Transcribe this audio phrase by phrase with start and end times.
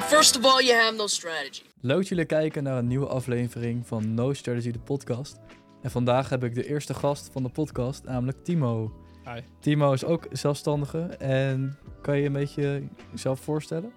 [0.00, 1.62] Well, first of all, you have no strategy.
[1.80, 5.38] Leuk dat jullie kijken naar een nieuwe aflevering van No Strategy, de podcast.
[5.82, 8.92] En vandaag heb ik de eerste gast van de podcast, namelijk Timo.
[9.24, 9.40] Hi.
[9.58, 13.92] Timo is ook zelfstandige en kan je een beetje jezelf voorstellen?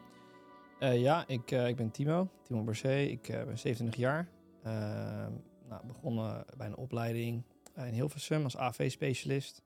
[0.79, 2.95] Eh, ja, ik, eh, ik ben Timo, Timo Bercé.
[2.95, 4.27] Ik eh, ben 27 jaar.
[4.63, 5.31] Ehm,
[5.69, 7.43] nou, begonnen bij een opleiding
[7.75, 9.61] in Hilversum als AV-specialist.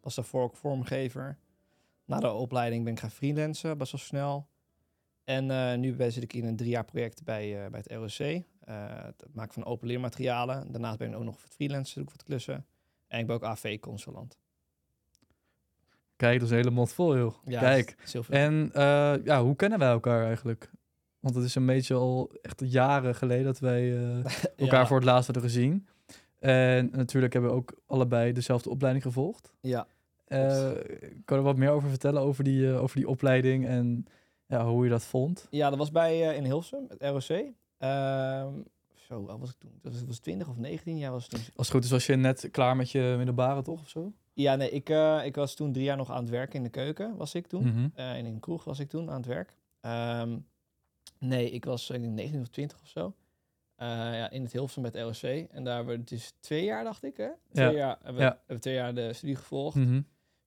[0.00, 1.38] Was daarvoor ook vormgever.
[2.04, 4.49] Na de opleiding ben ik gaan freelancen, best wel snel.
[5.24, 7.92] En eh, nu ben- zit ik in een drie jaar project bij, eh, bij het
[7.92, 8.42] ROC.
[8.60, 10.72] eh, het maken van open leermaterialen.
[10.72, 12.66] Daarnaast ben ik ook nog freelancer, doe ik wat klussen.
[13.08, 14.38] En ik ben ook AV-consulant.
[16.16, 17.34] Kijk, dat is een hele mond vol, joh.
[17.44, 17.96] Ja, Kijk.
[18.12, 18.22] heel.
[18.28, 18.70] En
[19.24, 20.70] ja, hoe kennen wij elkaar eigenlijk?
[21.20, 23.94] Want het is een beetje al echt jaren geleden dat wij
[24.56, 25.86] elkaar voor het laatst hadden gezien.
[26.38, 29.52] En natuurlijk hebben we ook allebei dezelfde opleiding gevolgd.
[29.60, 29.86] Ja,
[30.26, 30.70] Eh
[31.24, 34.06] kan je er wat meer over vertellen over die, over die opleiding en
[34.50, 35.46] ja, hoe je dat vond?
[35.50, 37.44] Ja, dat was bij eh, in Hilversum, het ROC.
[37.78, 38.52] Ehm,
[38.94, 39.78] zo, oud was ik toen?
[39.82, 41.40] Dat was, was 20 of 19 jaar was het toen.
[41.40, 43.80] Als het goed is, was je net klaar met je middelbare, toch?
[43.80, 44.12] Of zo?
[44.32, 46.68] Ja, nee, ik, eh, ik was toen drie jaar nog aan het werken in de
[46.70, 47.92] keuken, was ik toen.
[47.94, 49.56] En in een kroeg was ik toen aan het werk.
[49.80, 50.38] Ehm,
[51.18, 53.14] nee, ik was ik denk 19 of 20 of zo.
[53.76, 55.22] Ja, in het Hilversum het ROC.
[55.50, 57.28] En daar hebben we dus twee jaar, dacht ik, hè?
[57.52, 57.72] Twee Ja.
[57.76, 58.58] jaar, hebben, we, Ja.
[58.58, 59.76] twee jaar de studie gevolgd.
[59.76, 60.00] Mhm.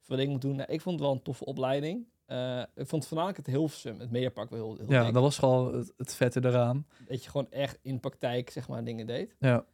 [0.05, 0.55] Wat ik moet doen.
[0.55, 2.05] Nou, ik vond het wel een toffe opleiding.
[2.25, 5.13] Eh, ik vond voornamelijk het Hilversum, het Mediapark wel heel, heel Ja, dik.
[5.13, 6.87] dat was gewoon het, het vette eraan.
[7.07, 9.35] Dat je gewoon echt in praktijk, zeg maar, dingen deed.
[9.39, 9.65] Ja,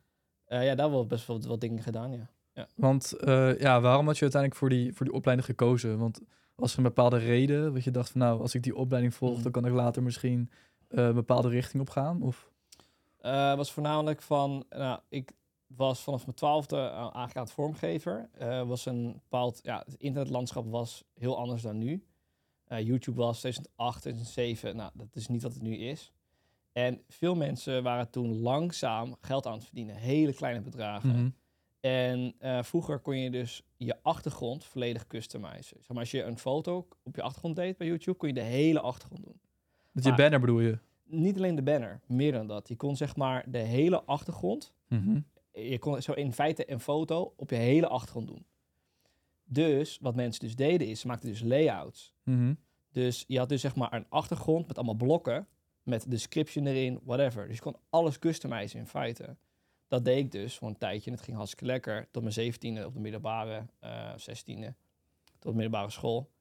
[0.45, 2.29] Eh, ja, daar wel best wel wat dingen gedaan, ja.
[2.75, 5.97] want eh, ja, waarom had je uiteindelijk voor die, voor die opleiding gekozen?
[5.97, 6.19] Want
[6.55, 9.33] was er een bepaalde reden dat je dacht van nou, als ik die opleiding volg,
[9.33, 9.43] Mhm.
[9.43, 10.49] dan kan ik later misschien
[10.87, 12.21] een bepaalde richting op gaan?
[12.21, 12.49] Of?
[13.55, 15.31] Was voornamelijk van, nou, ik
[15.67, 18.29] was vanaf mijn twaalfde aangegaan vormgever.
[18.65, 22.03] Was een bepaald, ja, het internetlandschap was heel anders dan nu.
[22.69, 26.11] Eh, YouTube was 2008, 2007, nou, dat is niet wat het nu is.
[26.71, 31.09] En veel mensen waren toen langzaam geld aan het verdienen, hele kleine bedragen.
[31.09, 31.29] Mhm.
[31.79, 35.77] En eh, vroeger kon je dus je achtergrond volledig customizen.
[35.77, 38.41] Zeg maar, als je een foto op je achtergrond deed bij YouTube, kon je de
[38.41, 39.39] hele achtergrond doen.
[39.93, 40.77] Dat je Maar- banner bedoel je?
[41.05, 42.67] Niet alleen de banner, meer dan dat.
[42.67, 45.19] Je kon zeg maar de hele achtergrond Mhm.
[45.51, 48.45] je kon zo in feite een foto op je hele achtergrond doen.
[49.51, 52.13] Dus wat mensen dus deden is, ze maakten dus layouts.
[52.23, 52.53] Mhm.
[52.91, 55.47] Dus je had dus zeg maar een achtergrond met allemaal blokken,
[55.83, 57.47] met description erin, whatever.
[57.47, 59.37] Dus je kon alles customizen in feite.
[59.87, 62.07] Dat deed ik dus voor een tijdje en het ging hartstikke lekker.
[62.11, 64.75] Tot mijn zeventiende op de middelbare, eh zestiende,
[65.39, 66.31] tot de middelbare school.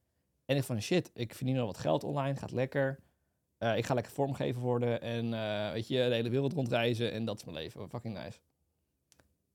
[0.44, 3.00] En ik van shit, ik verdien al wat geld online, gaat lekker.
[3.58, 7.24] Eh, ik ga lekker vormgever worden en eh, weet je, de hele wereld rondreizen en
[7.24, 7.88] dat is mijn leven.
[7.88, 8.38] Fucking nice.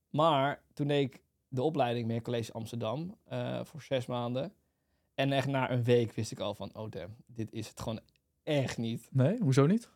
[0.10, 1.23] Maar toen deed ik
[1.54, 4.54] de opleiding meer College Amsterdam eh, voor zes maanden.
[5.16, 8.00] En echt na een week wist ik al van, oh damn, dit is het gewoon
[8.44, 9.08] echt niet.
[9.12, 9.90] Nee, hoezo niet?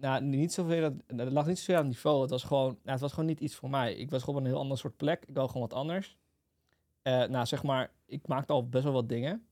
[0.00, 2.20] Nou, niet zoveel, dat- het lag niet zoveel aan het niveau.
[2.20, 3.94] Het was gewoon, nou, het was gewoon niet iets voor mij.
[3.94, 5.24] Ik was gewoon op een heel ander soort plek.
[5.26, 6.16] Ik wou gewoon wat anders.
[7.02, 9.46] Eh, nou, zeg maar, ik maakte al best wel wat dingen.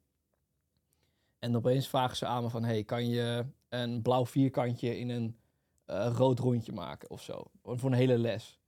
[1.39, 5.37] En opeens vragen ze aan me van, hey, kan je een blauw vierkantje in een
[5.85, 7.43] eh, rood rondje maken of zo?
[7.63, 8.61] Voor een hele les.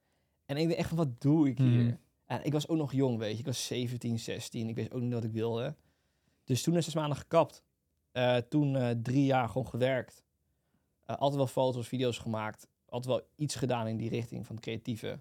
[0.45, 1.83] En ik dacht echt wat doe ik hier?
[1.85, 1.95] Mhm.
[2.29, 3.39] En ik was ook nog jong, weet je.
[3.39, 4.69] Ik was 17, 16.
[4.69, 5.75] Ik wist ook niet wat ik wilde.
[6.45, 7.63] Dus toen is zes maanden gekapt.
[8.13, 10.25] Eh, toen eh, drie jaar gewoon gewerkt.
[11.05, 12.69] Eh, altijd wel foto's, video's gemaakt.
[12.89, 15.21] Altijd wel iets gedaan in die richting van creatieve.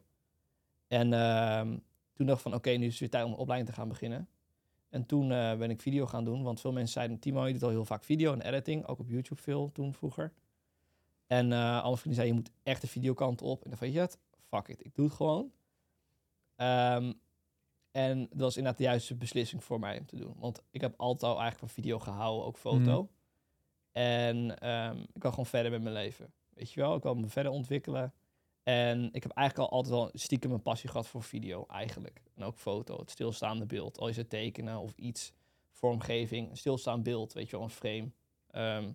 [0.87, 1.77] En ehm,
[2.13, 4.29] toen dacht ik van, oké, nu is het weer tijd om opleiding te gaan beginnen.
[4.89, 6.43] En toen ben ik video gaan doen.
[6.43, 8.85] Want veel mensen zeiden, Timo, je doet al heel vaak video en editing.
[8.85, 10.33] Ook op YouTube veel toen vroeger.
[11.27, 13.63] En alle vrienden zeiden, je moet echt de videokant op.
[13.63, 15.51] En dan van, je het, fuck it, ik doe het gewoon.
[16.57, 17.13] Ehm,
[17.91, 20.35] en dat was inderdaad de juiste beslissing voor mij om te doen.
[20.37, 23.01] Want ik heb altijd al eigenlijk van video gehouden, ook foto.
[23.01, 23.11] Mhm.
[23.91, 26.33] En ehm, ik wil gewoon verder met mijn leven.
[26.49, 28.13] Weet je wel, ik wil me verder ontwikkelen.
[28.63, 32.21] En ik heb eigenlijk al altijd wel stiekem een passie gehad voor video, eigenlijk.
[32.35, 33.99] En ook foto, het stilstaande beeld.
[33.99, 35.33] Al is het tekenen of iets,
[35.71, 38.11] vormgeving, een stilstaand beeld, weet je wel, een frame.
[38.51, 38.91] Ehm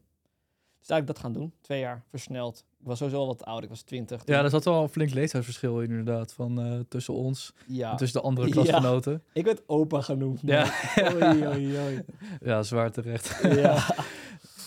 [0.87, 2.65] dus ik dat gaan doen, twee jaar, versneld.
[2.81, 4.23] Ik was sowieso al wat oud, ik was twintig.
[4.25, 7.91] Ja, er zat wel een flink leeftijdsverschil in, inderdaad, van eh, tussen ons ja.
[7.91, 8.53] en tussen de andere Ja.
[8.53, 9.23] klasgenoten.
[9.33, 10.41] Ik werd opa genoemd.
[10.43, 10.73] Ja.
[11.15, 12.05] Oei, oei, oei.
[12.41, 13.41] Ja, zwaar terecht.
[13.63, 13.95] Ja.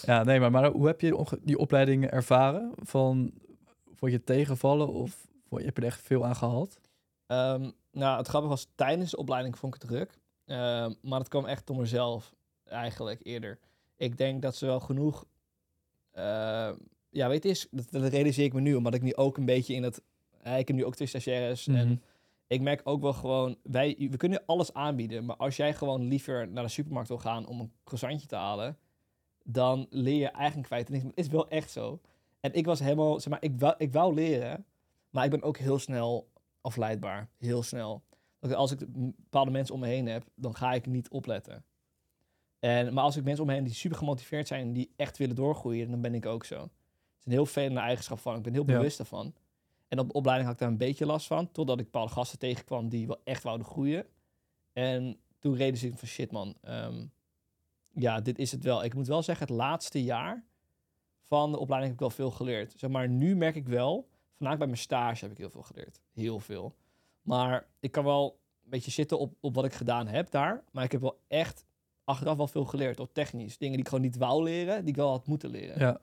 [0.06, 2.72] Ja, nee, maar, maar hoe heb je die opleidingen ervaren?
[2.76, 3.32] Van,
[3.96, 6.80] vond je tegenvallen of vond je, heb je er echt veel aan gehad?
[7.28, 10.20] Ehm, nou, het grappige was, tijdens de opleiding vond ik het druk.
[10.46, 12.34] Ehm, maar het kwam echt door mezelf,
[12.66, 13.60] eigenlijk, eerder.
[13.98, 15.26] Ik denk dat ze wel genoeg...
[17.16, 19.46] ja, weet je, is, dat, dat realiseer ik me nu, omdat ik nu ook een
[19.46, 20.02] beetje in het...
[20.42, 21.78] eh, ik heb nu ook twee stagiaires Mhm.
[21.78, 22.02] en
[22.48, 23.58] ik merk ook wel gewoon...
[23.64, 27.48] Wij, we kunnen alles aanbieden, maar als jij gewoon liever naar de supermarkt wil gaan
[27.48, 28.78] om een croissantje te halen...
[29.44, 31.04] dan leer je eigenlijk kwijt niks.
[31.04, 32.00] Maar het is wel echt zo.
[32.40, 34.66] En ik was helemaal, zeg maar, ik wou, ik wou leren,
[35.10, 36.28] maar ik ben ook heel snel
[36.62, 37.30] afleidbaar.
[37.38, 38.04] Heel snel.
[38.40, 41.64] Als ik bepaalde mensen om me heen heb, dan ga ik niet opletten.
[42.60, 45.18] En, maar als ik mensen om me heen die super gemotiveerd zijn en die echt
[45.18, 46.70] willen doorgroeien, dan ben ik ook zo.
[47.26, 48.36] Is een heel vervelende eigenschap van.
[48.36, 49.34] Ik ben heel bewust daarvan.
[49.88, 52.40] En op de opleiding had ik daar een beetje last van, totdat ik bepaalde gasten
[52.40, 54.06] tegenkwam die wel echt wouden groeien.
[54.74, 57.06] En toen reden ze van shit man, ehm,
[57.92, 58.84] ja, dit is het wel.
[58.84, 60.46] Ik moet wel zeggen, het laatste jaar
[61.22, 62.74] van de opleiding heb ik wel veel geleerd.
[62.78, 64.08] Zeg maar, nu merk ik wel,
[64.38, 66.00] vanuit bij mijn stage heb ik heel veel geleerd.
[66.14, 66.76] Heel veel.
[67.22, 70.64] Maar ik kan wel een beetje zitten op, op wat ik gedaan heb daar.
[70.72, 71.66] Maar ik heb wel echt
[72.04, 73.00] achteraf wel veel geleerd.
[73.00, 73.58] Op technisch.
[73.58, 75.80] Dingen die ik gewoon niet wou leren, die ik wel had moeten leren.
[75.80, 76.00] Ja,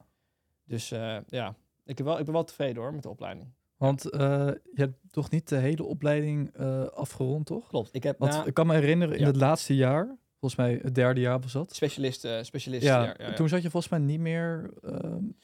[0.72, 1.54] Dus eh, ja,
[1.84, 3.46] ik, heb wel, ik ben wel tevreden hoor met de opleiding.
[3.76, 7.69] want eh, je hebt toch niet de hele opleiding eh, afgerond, toch?
[7.69, 7.88] Klopt.
[7.92, 9.26] Ik heb Want na ik kan me herinneren, in Ja.
[9.26, 11.74] het laatste jaar, volgens mij het derde jaar was dat.
[11.74, 12.82] specialist, specialist.
[12.82, 14.70] Ja, toen zat je volgens mij niet meer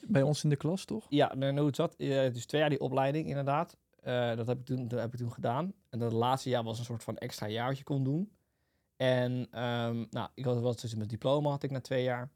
[0.06, 1.06] bij ons in de klas, toch?
[1.08, 1.94] Ja, nou, hoe het zat.
[1.98, 3.76] dus twee jaar die opleiding, inderdaad.
[4.36, 5.72] Dat, heb ik toen, dat heb ik toen gedaan.
[5.88, 8.32] En dat laatste jaar was een soort van extra jaar wat je kon doen.
[8.96, 12.30] En ehm, nou, ik had was dus mijn diploma had ik na twee jaar.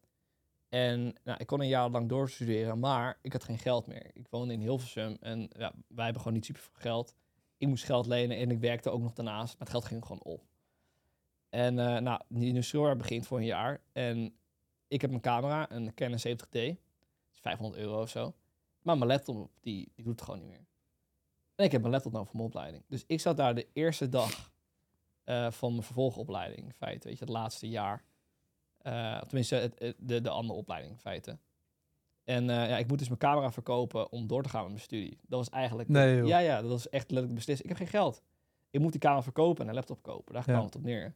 [0.72, 4.10] En nou, ik kon een jaar lang doorstuderen, maar ik had geen geld meer.
[4.14, 7.14] Ik woonde in Hilversum en ja, wij hebben gewoon niet super veel geld.
[7.56, 9.52] Ik moest geld lenen en ik werkte ook nog daarnaast.
[9.52, 10.44] Maar het geld ging gewoon op.
[11.50, 13.80] En eh nou, die instructeur begint voor een jaar.
[13.92, 14.34] En
[14.88, 16.50] ik heb mijn camera, een Canon 70D.
[16.50, 18.34] Dat is 500 euro of zo.
[18.82, 20.66] Maar mijn laptop, die, die doet het gewoon niet meer.
[21.54, 22.84] En ik heb mijn laptop nou voor mijn opleiding.
[22.88, 24.52] Dus ik zat daar de eerste dag
[25.24, 27.08] eh, van mijn vervolgopleiding, in feite.
[27.08, 28.04] Weet je, het laatste jaar.
[28.82, 31.38] Eh, tenminste, het, het- de, de andere opleiding, in feite.
[32.24, 34.82] En eh, ja, ik moet dus mijn camera verkopen om door te gaan met mijn
[34.82, 35.18] studie.
[35.26, 35.88] Dat was eigenlijk...
[35.88, 37.60] Nee, ja, ja, dat was echt letterlijk beslist.
[37.62, 38.22] Ik heb geen geld.
[38.70, 40.34] Ik moet die camera verkopen en een laptop kopen.
[40.34, 40.52] Daar Ja.
[40.52, 41.14] kwam het op neer.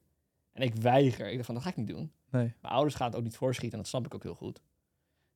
[0.52, 1.26] En ik weiger.
[1.28, 2.12] Ik dacht van, dat ga ik niet doen.
[2.30, 2.54] Nee.
[2.60, 4.60] Mijn ouders gaan het ook niet voorschieten en dat snap ik ook heel goed.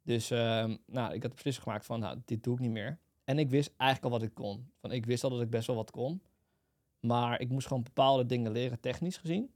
[0.02, 2.98] Dus ehm, nou, ik had de beslissing gemaakt van, nou, dit doe ik niet meer.
[3.24, 4.70] En ik wist eigenlijk al wat ik kon.
[4.80, 6.22] Van, ik wist al dat ik best wel wat kon.
[7.00, 9.50] Maar ik moest gewoon bepaalde dingen leren, technisch gezien.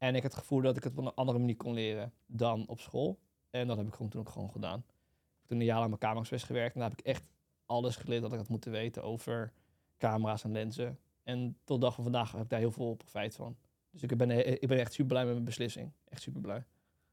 [0.00, 2.64] En ik had het gevoel dat ik het op een andere manier kon leren dan
[2.66, 3.18] op school.
[3.50, 4.78] En dat heb ik gewoon toen ook gewoon gedaan.
[4.78, 6.74] Ik heb toen een jaar lang mijn camera's gewerkt.
[6.74, 7.22] En daar heb ik echt
[7.66, 9.52] alles geleerd dat ik had moeten weten over
[9.98, 10.98] camera's en lenzen.
[11.22, 13.56] En tot de dag van vandaag heb ik daar heel veel profijt van.
[13.90, 15.92] Dus ik ben, ik ben echt super blij met mijn beslissing.
[16.08, 16.64] Echt super blij.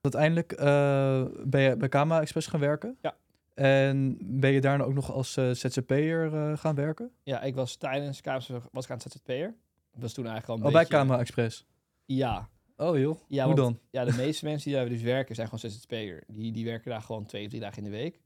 [0.01, 2.97] Uiteindelijk eh, ben je bij Kama Express gaan werken.
[3.01, 3.15] Ja.
[3.53, 7.11] En ben je daarna ook nog als eh, ZZP'er eh, gaan werken?
[7.23, 9.55] Ja, ik was tijdens KMS was ik aan het ZZP'er.
[9.93, 10.97] Was toen eigenlijk al een Oh, bij beetje...
[10.97, 11.65] Kama Express.
[12.05, 12.49] Ja.
[12.77, 13.79] Oh joh, ja hoe want- dan?
[13.91, 16.23] Ja, de meeste mensen die daar dus werken zijn gewoon ZZP'er.
[16.27, 18.21] Die, die werken daar gewoon twee of drie dagen in de week.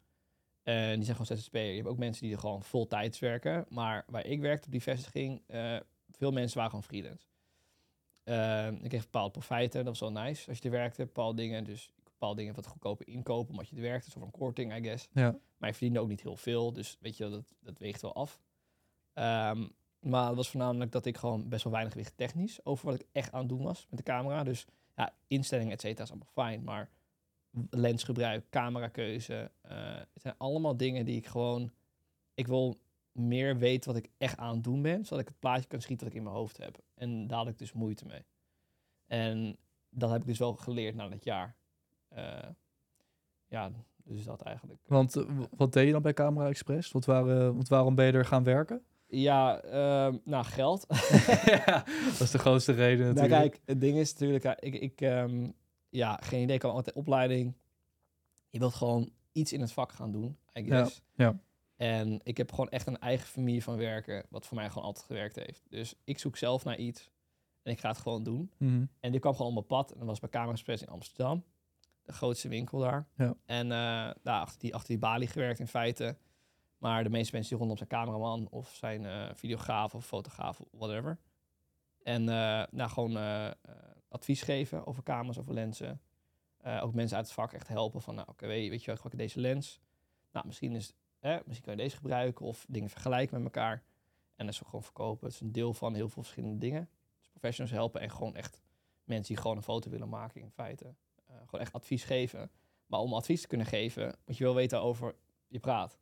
[0.63, 1.69] En die zijn gewoon ZZP'er.
[1.69, 3.65] Je hebt ook mensen die er gewoon vol tijds werken.
[3.69, 5.77] Maar waar ik werkte op die vestiging, eh,
[6.12, 7.25] veel mensen waren gewoon freelance.
[8.24, 10.50] Eh, ik kreeg bepaalde profijten, dat was wel nice.
[10.50, 11.63] Als je er werkte, bepaalde dingen.
[11.63, 14.12] Dus bepaalde dingen wat goedkoper inkopen, omdat je er werkte.
[14.12, 15.07] Van korting, I guess.
[15.13, 15.39] Ja.
[15.57, 16.74] Maar je verdiende ook niet heel veel.
[16.74, 18.39] Dus weet je, dat, dat weegt wel af.
[19.13, 19.68] Ehm,
[20.01, 23.07] maar het was voornamelijk dat ik gewoon best wel weinig wist technisch over wat ik
[23.12, 24.44] echt aan het doen was met de camera.
[24.44, 24.65] Dus
[24.95, 26.63] ja, instellingen, et cetera, is allemaal fijn.
[26.63, 26.89] Maar
[27.69, 31.71] lensgebruik, camerakeuze, eh het zijn allemaal dingen die ik gewoon...
[32.33, 32.77] Ik wil
[33.12, 36.06] meer weten wat ik echt aan het doen ben, zodat ik het plaatje kan schieten
[36.06, 36.77] dat ik in mijn hoofd heb.
[36.94, 38.24] En daar had ik dus moeite mee.
[39.07, 39.57] En
[39.89, 41.56] dat heb ik dus wel geleerd na dat jaar.
[42.07, 42.50] Eh,
[43.47, 43.71] ja,
[44.04, 44.80] dus dat eigenlijk.
[44.87, 46.92] Want eh, wat deed je dan bij Camera Express?
[46.92, 48.83] Wat waren, want waarom ben je er gaan werken?
[49.13, 50.85] Ja, ehm, nou, geld.
[51.45, 53.51] ja, dat is de grootste reden Nou, natuurlijk.
[53.51, 55.49] kijk, het ding is natuurlijk, ja, ik, ik ehm,
[55.89, 57.53] ja, geen idee, ik kan altijd opleiding.
[58.49, 61.01] Je wilt gewoon iets in het vak gaan doen, I Ja, guess.
[61.15, 61.39] ja.
[61.75, 65.06] En ik heb gewoon echt een eigen familie van werken, wat voor mij gewoon altijd
[65.06, 65.61] gewerkt heeft.
[65.69, 67.09] Dus ik zoek zelf naar iets
[67.63, 68.51] en ik ga het gewoon doen.
[68.57, 68.85] Mhm.
[68.99, 71.44] En dit kwam gewoon op mijn pad en dat was bij Camera Express in Amsterdam.
[72.03, 73.07] De grootste winkel daar.
[73.15, 73.35] Ja.
[73.45, 76.18] En eh, daar achter die, achter die balie gewerkt in feite.
[76.81, 81.18] Maar de meeste mensen die rondom zijn cameraman of zijn eh, videograaf of fotograaf whatever.
[82.04, 83.52] En eh, nou, gewoon eh,
[84.09, 86.02] advies geven over camera's, over lenzen.
[86.81, 89.18] Ook mensen uit het vak echt helpen van, nou oké, weet, je- wel, ik gebruik
[89.18, 89.81] deze lens.
[90.31, 93.83] Nou, misschien, is, eh, misschien kan je deze gebruiken of dingen vergelijken met elkaar.
[94.35, 95.26] En dat is gewoon verkopen.
[95.26, 96.90] Het is een deel van heel veel verschillende dingen.
[97.19, 98.61] Dus professionals helpen en gewoon echt
[99.04, 100.94] mensen die gewoon een foto willen maken in feite.
[101.28, 102.52] Gewoon echt advies geven.
[102.85, 105.16] Maar om advies te kunnen geven, moet je wel weten over
[105.47, 105.97] je praat.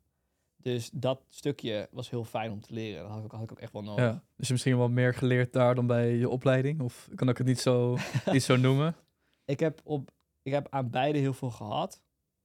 [0.62, 3.02] Dus dat stukje was heel fijn om te leren.
[3.02, 4.04] Dat had ik, had ik ook echt wel nodig.
[4.04, 4.22] Ja.
[4.36, 6.80] Dus misschien wel meer geleerd daar dan bij je opleiding?
[6.80, 7.96] Of kan ik het niet zo,
[8.32, 8.96] niet zo noemen?
[9.44, 10.10] Ik, heb op,
[10.42, 12.00] ik heb aan beide heel veel gehad.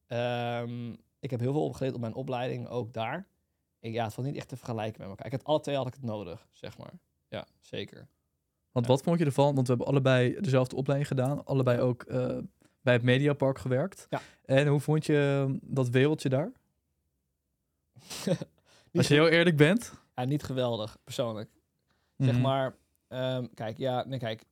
[0.07, 3.27] Ehm, ik heb heel veel opgeleerd op mijn opleiding, ook daar.
[3.79, 5.25] Ik, ja, het valt niet echt te vergelijken met elkaar.
[5.25, 6.93] Ik had alle twee had ik het nodig, zeg maar.
[7.29, 8.07] Ja, zeker.
[8.71, 8.91] Want Ja.
[8.91, 9.55] wat vond je ervan?
[9.55, 11.45] Want we hebben allebei dezelfde opleiding gedaan.
[11.45, 12.37] Allebei ook eh,
[12.81, 14.07] bij het Mediapark gewerkt.
[14.09, 14.21] Ja.
[14.45, 16.51] En hoe vond je dat wereldje daar?
[18.93, 19.93] Als je heel eerlijk bent.
[20.15, 21.49] Ja, niet geweldig, persoonlijk.
[22.17, 22.41] Zeg Mhm.
[22.41, 22.75] maar,
[23.07, 24.43] ehm, kijk, ja, nee, kijk.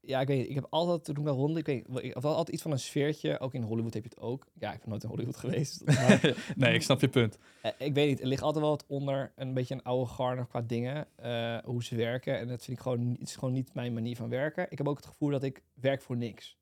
[0.00, 2.14] Ja, ik weet niet, ik heb altijd, toen ik daar rond, ik weet niet, ik
[2.14, 3.40] had altijd iets van een sfeertje.
[3.40, 4.46] Ook in Hollywood heb je het ook.
[4.54, 5.84] Ja, ik ben nooit in Hollywood geweest.
[5.84, 7.38] maar, nee, ik snap je punt.
[7.62, 10.46] eh, ik weet niet, er ligt altijd wel wat onder, een beetje een oude garde
[10.46, 12.38] qua dingen, eh, hoe ze werken.
[12.38, 14.66] En dat vind ik gewoon, het is gewoon niet mijn manier van werken.
[14.70, 16.57] Ik heb ook het gevoel dat ik werk voor niks.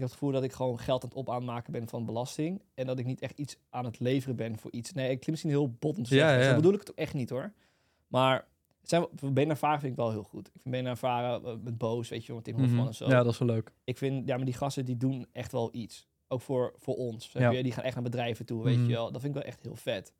[0.00, 2.62] Ik heb het gevoel dat ik gewoon geld aan het op aanmaken ben van belasting.
[2.74, 4.92] En dat ik niet echt iets aan het leveren ben voor iets.
[4.92, 6.42] Nee, ik klinkt misschien heel bot om te Ja, zeggen.
[6.44, 6.48] ja.
[6.50, 7.52] Zo bedoel ik het ook echt niet hoor.
[8.06, 8.46] Maar
[8.82, 10.46] zijn, benen varen vind ik wel heel goed.
[10.46, 12.86] Ik vind benen varen eh, met Boos, weet je met Tim Hofman Mhm.
[12.86, 13.08] en zo.
[13.08, 13.72] Ja, dat is wel leuk.
[13.84, 16.08] Ik vind, ja, maar die gasten die doen echt wel iets.
[16.28, 17.30] Ook voor, voor ons.
[17.30, 17.50] Snap Ja.
[17.50, 17.62] je?
[17.62, 18.86] Die gaan echt naar bedrijven toe, weet Mhm.
[18.86, 19.12] je wel.
[19.12, 20.12] Dat vind ik wel echt heel vet.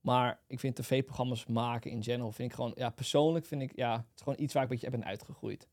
[0.00, 3.92] Maar ik vind tv-programma's maken in general, vind ik gewoon, ja, persoonlijk vind ik, ja,
[3.96, 5.68] het is gewoon iets waar ik een beetje ben uitgegroeid.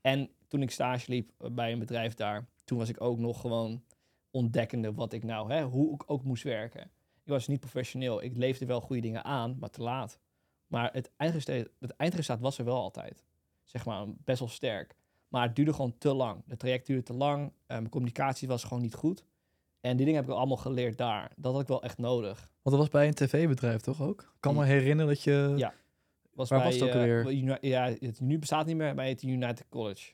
[0.00, 3.40] En toen ik stage liep eh, bij een bedrijf daar, toen was ik ook nog
[3.40, 3.82] gewoon
[4.30, 6.82] ontdekkende wat ik nou, hè, hoe ik ook moest werken.
[7.24, 8.22] Ik was niet professioneel.
[8.22, 10.18] Ik leefde wel goede dingen aan, maar te laat.
[10.66, 13.24] Maar het eindresultaat, het eindresultaat was er wel altijd.
[13.64, 14.96] Zeg maar, best wel sterk.
[15.28, 16.42] Maar het duurde gewoon te lang.
[16.46, 17.52] De traject duurde te lang.
[17.66, 19.24] eh, mijn communicatie was gewoon niet goed.
[19.80, 21.32] En die dingen heb ik allemaal geleerd daar.
[21.36, 22.38] Dat had ik wel echt nodig.
[22.38, 24.20] Want dat was bij een tv-bedrijf toch ook?
[24.20, 25.52] Ik kan me herinneren dat je...
[25.56, 25.74] Ja.
[26.32, 29.08] Was Waar bij, was het ook eh, Uni- ja, het nu bestaat niet meer, bij
[29.08, 30.12] het United College.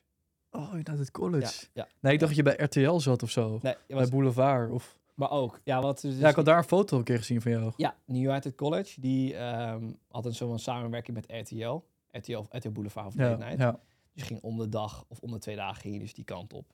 [0.55, 1.65] Oh, United College.
[1.73, 1.87] Ja.
[1.99, 3.59] Nee, ik dacht dat je bij RTL zat of zo.
[3.61, 4.71] Nee, het Bij Boulevard.
[4.71, 4.97] Of...
[5.15, 5.59] maar ook.
[5.63, 7.71] Ja, wat, dus, Ja, ik had daar een foto een keer gezien van jou.
[7.77, 11.79] Ja, United College, die ehm, had een zo'n samenwerking met RTL.
[12.11, 13.57] RTL, RTL Boulevard of Ja, Night.
[13.57, 13.79] ja.
[14.13, 16.53] Dus ging om de dag of om de twee dagen ging je dus die kant
[16.53, 16.73] op.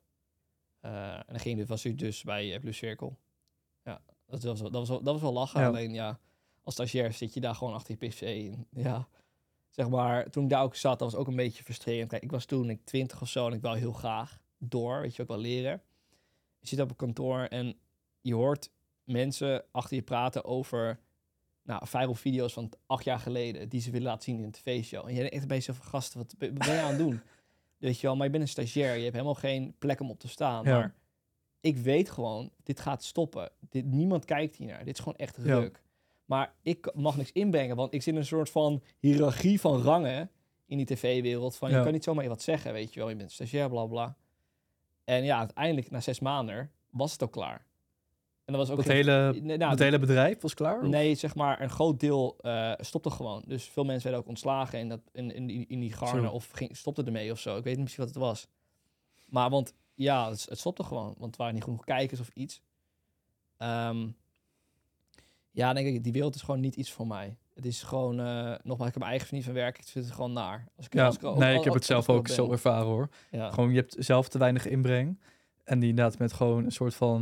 [0.80, 3.12] Eh, en dan ging je, was je dus bij uh, Blue Circle.
[3.84, 5.62] Ja, dat was, wel- dat was, dat was wel lachen.
[5.62, 5.68] Ja.
[5.68, 6.20] Alleen ja,
[6.64, 8.22] als stagiair zit je daar gewoon achter je pc.
[8.22, 9.08] En, ja,
[9.80, 12.10] zeg maar, toen ik daar ook zat, dat was ook een beetje frustrerend.
[12.10, 15.16] Kijk, ik was toen ik twintig of zo en ik wou heel graag door, weet
[15.16, 15.82] je, ook wel leren.
[16.60, 17.80] Je zit op een kantoor en
[18.22, 18.72] je hoort
[19.04, 21.00] mensen achter je praten over
[21.64, 25.08] nou, viral video's van acht jaar geleden die ze willen laten zien in een tv-show.
[25.08, 27.22] En je denkt echt bij jezelf van gasten, wat ben je aan het doen?
[27.78, 30.20] Weet je wel, maar je bent een stagiair, je hebt helemaal geen plek om op
[30.20, 30.64] te staan.
[30.64, 30.80] Ja.
[30.80, 30.96] Maar
[31.60, 33.52] ik weet gewoon, dit gaat stoppen.
[33.70, 34.86] Dit, niemand kijkt hiernaar.
[34.86, 35.70] Dit is gewoon echt Ja.
[36.30, 40.32] Maar ik mag niks inbrengen, want ik zit in een soort van hiërarchie van rangen
[40.66, 41.56] in die tv-wereld.
[41.56, 41.78] Van Ja.
[41.78, 43.10] je kan niet zomaar wat zeggen, weet je wel.
[43.10, 44.16] Je bent stagiair, bla bla.
[45.04, 47.66] En ja, uiteindelijk na zes maanden was het ook klaar.
[48.46, 50.82] En dat was ook Dat geen- hele, Nee, nou, het hele bedrijf was klaar?
[50.82, 50.88] of?
[50.88, 53.44] Nee, zeg maar, een groot deel eh, stopte gewoon.
[53.48, 56.34] Dus veel mensen werden ook ontslagen in, dat, in, in, die, in die garne Zo.
[56.34, 57.58] of ging, stopte ermee of zo.
[57.58, 58.48] Ik weet niet precies wat het was.
[59.26, 61.16] Maar want, ja, het, het stopte gewoon.
[61.18, 62.62] Want er waren niet genoeg kijkers of iets.
[63.58, 64.08] Ehm,
[65.52, 67.38] ja, denk ik, die wereld is gewoon niet iets voor mij.
[67.54, 68.26] Het is gewoon, eh
[68.64, 69.84] nogmaals, ik heb mijn eigen manier van werken.
[69.84, 70.68] Ik vind het gewoon naar.
[70.78, 72.36] Als ik, Ja, als ik, nee, ik heb het zelf ook ben.
[72.36, 73.10] zo ervaren hoor.
[73.32, 73.52] Ja.
[73.52, 75.20] Gewoon, je hebt zelf te weinig inbreng.
[75.64, 77.22] En die inderdaad met gewoon een soort van,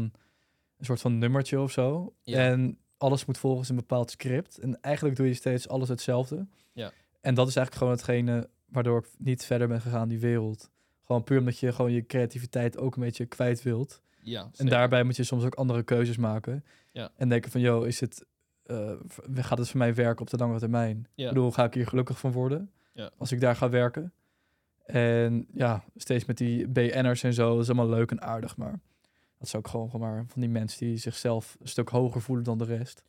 [0.77, 2.13] een soort van nummertje of zo.
[2.23, 2.37] Ja.
[2.37, 4.57] En alles moet volgens een bepaald script.
[4.57, 6.47] En eigenlijk doe je steeds alles hetzelfde.
[6.73, 6.91] Ja.
[7.21, 10.69] En dat is eigenlijk gewoon hetgene waardoor ik niet verder ben gegaan in die wereld.
[11.03, 14.01] Gewoon puur omdat je gewoon je creativiteit ook een beetje kwijt wilt.
[14.29, 16.65] Ja, En daarbij moet je soms ook andere keuzes maken.
[16.91, 17.11] Ja.
[17.15, 18.25] En denken van, joh, is het,
[18.63, 18.93] eh,
[19.33, 21.07] gaat het voor mij werken op de lange termijn?
[21.15, 21.27] Ja.
[21.27, 22.71] Ik bedoel, ga ik hier gelukkig van worden?
[22.93, 23.11] Ja.
[23.17, 24.13] Als ik daar ga werken?
[24.85, 28.79] En ja, steeds met die BN'ers en zo, dat is allemaal leuk en aardig, maar
[29.37, 32.45] dat is ook gewoon, gewoon maar van die mensen die zichzelf een stuk hoger voelen
[32.45, 33.03] dan de rest.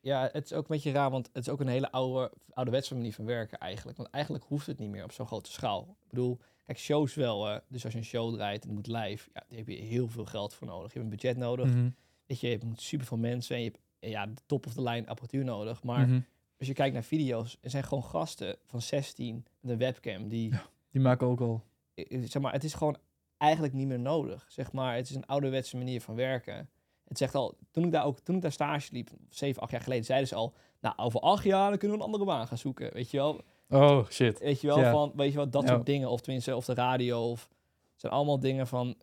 [0.00, 2.94] Ja, het is ook een beetje raar, want het is ook een hele oude, ouderwetse
[2.94, 3.96] manier van werken eigenlijk.
[3.96, 5.96] Want eigenlijk hoeft het niet meer op zo'n grote schaal.
[6.02, 7.60] Ik bedoel, kijk, shows wel.
[7.68, 10.08] dus als je een show draait en het moet live, ja, daar heb je heel
[10.08, 10.92] veel geld voor nodig.
[10.92, 11.66] Je hebt een budget nodig.
[11.68, 11.88] Mhm.
[12.26, 14.82] Weet je, je hebt super veel mensen en je hebt ja, de top of the
[14.82, 15.82] line apparatuur nodig.
[15.82, 16.20] Maar Mhm.
[16.58, 20.52] als je kijkt naar video's, er zijn gewoon gasten van 16 met een webcam die,
[20.90, 21.62] Die maken ook al.
[21.94, 22.96] eh, zeg maar, het is gewoon
[23.36, 24.46] eigenlijk niet meer nodig.
[24.48, 26.70] Zeg maar, het is een ouderwetse manier van werken.
[27.04, 29.80] Het zegt al, toen ik daar ook, toen ik daar stage liep, zeven, acht jaar
[29.80, 32.58] geleden, zeiden ze al, nou, over acht jaar dan kunnen we een andere baan gaan
[32.58, 32.92] zoeken.
[32.92, 33.40] Weet je wel?
[33.68, 34.38] Oh, shit.
[34.38, 34.90] Weet je wel, Ja.
[34.90, 35.68] van, weet je wel, dat Ja.
[35.68, 36.10] soort dingen.
[36.10, 37.30] Of tenminste, of de radio.
[37.30, 37.48] Of,
[37.92, 38.94] het zijn allemaal dingen van,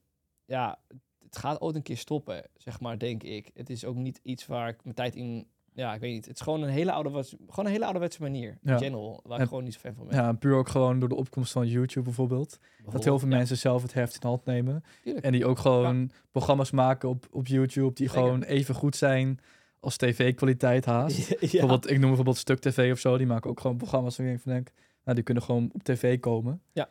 [0.45, 0.79] ja,
[1.23, 3.49] het gaat ooit een keer stoppen, zeg maar, denk ik.
[3.53, 6.25] Het is ook niet iets waar ik mijn tijd in, ja, ik weet niet.
[6.25, 8.71] Het is gewoon een hele ouderwetse, gewoon een hele ouderwetse manier, Ja.
[8.73, 10.15] in general, waar ik gewoon niet zo fan van ben.
[10.15, 12.59] Ja, en puur ook gewoon door de opkomst van YouTube bijvoorbeeld.
[12.91, 14.83] Dat heel veel ja, mensen zelf het heft in hand nemen.
[15.03, 15.25] tuurlijk.
[15.25, 18.23] En die ook gewoon programma's maken op, op YouTube die Zeker.
[18.23, 19.39] gewoon even goed zijn
[19.79, 21.17] als tv-kwaliteit haast.
[21.29, 21.35] ja.
[21.39, 23.17] Bijvoorbeeld, ik noem bijvoorbeeld Stuk TV of zo.
[23.17, 24.71] Die maken ook gewoon programma's waar ik van denk,
[25.03, 26.61] nou, die kunnen gewoon op tv komen.
[26.73, 26.89] Ja.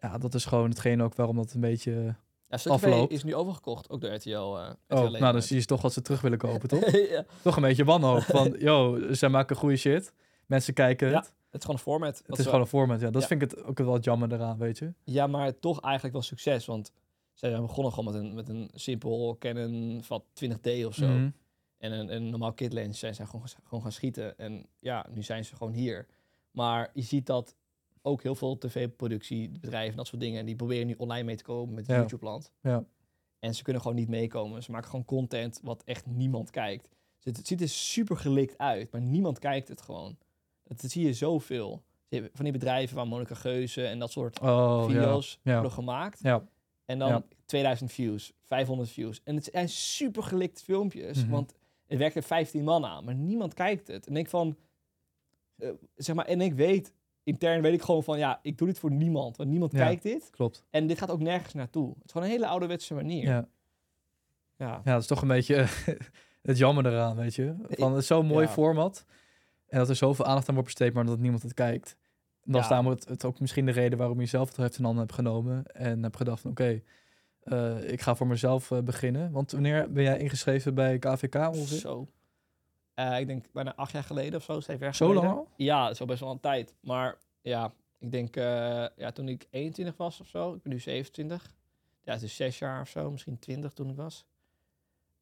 [0.00, 2.14] Ja, dat is gewoon hetgeen ook waarom dat een beetje...
[2.48, 3.12] Ja, Stuk TV afloopt.
[3.12, 4.30] is nu overgekocht, ook door RTL.
[4.30, 6.90] eh RTL Oh, nou, dan zie je toch wat ze terug willen kopen, toch?
[7.10, 10.12] ja, toch een beetje wanhoop van, yo, zij maken goede shit.
[10.46, 11.24] Mensen kijken Ja, het.
[11.26, 12.18] het is gewoon een format.
[12.18, 13.10] Het is ze- gewoon een format, ja.
[13.10, 13.28] Dat Ja.
[13.28, 14.92] vind ik het ook wel jammer eraan, weet je.
[15.04, 16.66] Ja, maar toch eigenlijk wel succes.
[16.66, 16.92] Want
[17.32, 21.06] zijn begonnen gewoon met een, met een simpel Canon van 20D of zo.
[21.06, 21.28] Mhm.
[21.82, 24.38] En een, een normaal kit lens zijn ze gewoon, gewoon gaan schieten.
[24.38, 26.06] En ja, nu zijn ze gewoon hier.
[26.50, 27.56] Maar je ziet dat
[28.02, 31.74] ook heel veel tv-productiebedrijven en dat soort dingen, die proberen nu online mee te komen
[31.74, 31.96] met Ja.
[31.96, 32.52] YouTube-land.
[32.62, 32.84] Ja.
[33.38, 34.62] En ze kunnen gewoon niet meekomen.
[34.62, 36.88] Ze maken gewoon content wat echt niemand kijkt.
[36.88, 40.16] Dus het, het ziet er super gelikt uit, maar niemand kijkt het gewoon.
[40.62, 41.82] Dat, dat zie je zoveel.
[42.32, 45.52] Van die bedrijven waar Monica Geuze en dat soort Oh, video's ja.
[45.52, 46.18] worden gemaakt.
[46.22, 46.44] Ja.
[46.84, 47.24] En dan Ja.
[47.44, 49.20] 2000 views, 500 views.
[49.24, 51.30] En het zijn super gelikte filmpjes, Mhm.
[51.30, 51.54] want
[51.92, 54.06] er werken 15 man aan, maar niemand kijkt het.
[54.06, 54.56] En ik van,
[55.58, 58.78] eh, zeg maar, en ik weet, intern weet ik gewoon van, ja, ik doe dit
[58.78, 59.78] voor niemand, want niemand Ja.
[59.86, 60.30] kijkt dit.
[60.30, 60.64] Klopt.
[60.70, 61.88] En dit gaat ook nergens naartoe.
[61.94, 63.24] Het is gewoon een hele ouderwetse manier.
[63.24, 63.48] Ja.
[64.56, 64.80] Ja.
[64.84, 65.66] ja, dat is toch een beetje
[66.42, 67.54] het jammer eraan, weet je.
[67.68, 68.52] Van, het is zo'n mooi Ja.
[68.52, 69.04] format.
[69.66, 71.96] En dat er zoveel aandacht aan wordt besteed, maar dat niemand het kijkt.
[72.42, 72.74] En dat is Ja.
[72.74, 75.14] namelijk het, het ook misschien de reden waarom je zelf het heft in handen hebt
[75.14, 75.64] genomen.
[75.66, 76.82] En hebt gedacht van, oké,
[77.42, 79.32] eh, ik ga voor mezelf eh, beginnen.
[79.32, 81.78] Want wanneer ben jij ingeschreven bij KVK ongeveer?
[81.78, 82.08] Zo.
[82.94, 85.28] Eh, ik denk bijna acht jaar geleden of zo, zeven jaar Zo geleden.
[85.28, 85.48] lang al?
[85.56, 86.74] Ja, dat is al best wel een tijd.
[86.80, 88.34] Maar ja, ik denk
[88.96, 91.54] ja, toen ik 21 was of zo, ik ben nu 27.
[92.02, 94.26] Ja, is zes jaar of zo, misschien 20 toen ik was.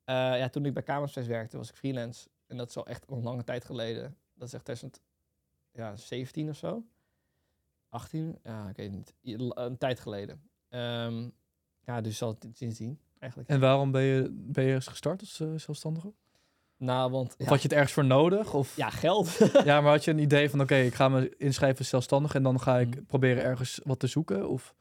[0.05, 2.29] Ja, toen ik bij Kamersters werkte, was ik freelance.
[2.47, 4.17] En dat is al echt een lange tijd geleden.
[4.35, 6.85] Dat is echt 2017 of zo.
[7.89, 8.39] 18?
[8.43, 9.41] Ja, ik weet het niet.
[9.55, 10.43] Een tijd geleden.
[10.69, 11.29] Ehm,
[11.87, 13.51] ja, dus al sindsdien eigenlijk.
[13.51, 16.13] En waarom ben je, ben je gestart als eh, zelfstandige?
[16.77, 17.29] nou, want...
[17.29, 18.55] Of Ja, had je het ergens voor nodig?
[18.55, 19.39] Of, ja, geld.
[19.65, 22.43] ja, maar had je een idee van, oké, ik ga me inschrijven als zelfstandig en
[22.43, 23.05] dan ga ik Mhm.
[23.05, 24.49] proberen ergens wat te zoeken?
[24.49, 24.75] Of,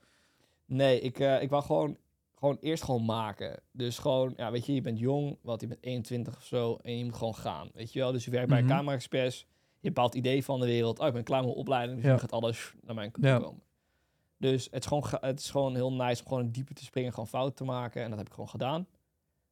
[0.65, 1.98] Nee, ik, eh, ik wou gewoon,
[2.36, 3.60] gewoon eerst gewoon maken.
[3.72, 6.98] Dus gewoon, ja, weet je, je bent jong, wat je bent 21 of zo, en
[6.98, 8.12] je moet gewoon gaan, weet je wel.
[8.12, 8.70] Dus je werkt bij Mhm.
[8.70, 9.46] een camera express,
[9.79, 11.00] je bepaald idee van de wereld.
[11.00, 12.18] Oh, ik ben klaar met mijn opleiding, dus Ja.
[12.18, 13.38] gaat alles naar mijn kant Ja.
[13.39, 13.62] komen.
[14.39, 17.12] Dus het is, gewoon, het is gewoon heel nice om gewoon in diepe te springen,
[17.12, 18.03] gewoon fouten te maken.
[18.03, 18.88] En dat heb ik gewoon gedaan.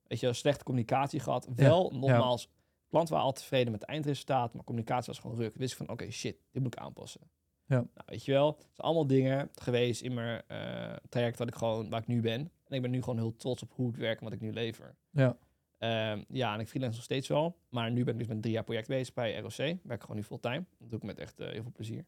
[0.04, 1.48] Weet je, slechte communicatie gehad.
[1.56, 2.50] Wel, nogmaals,
[2.90, 5.58] klanten waren al tevreden met het eindresultaat, maar communicatie was gewoon ruk.
[5.60, 7.22] Dus ik van, oké, shit, dit moet ik aanpassen.
[7.66, 7.76] Ja.
[7.76, 11.56] Nou, weet je wel, het zijn allemaal dingen geweest in mijn eh, traject wat ik
[11.56, 12.52] gewoon, waar ik nu ben.
[12.68, 14.52] En ik ben nu gewoon heel trots op hoe ik werk en wat ik nu
[14.52, 14.96] lever.
[15.12, 15.38] ja.
[15.78, 17.58] Ehm, ja, en ik freelance nog steeds wel.
[17.70, 19.56] Maar nu ben ik dus met drie jaar project bezig bij ROC.
[19.58, 20.66] Werk ik gewoon nu fulltime.
[20.78, 22.06] Dat doe ik met echt eh, heel veel plezier.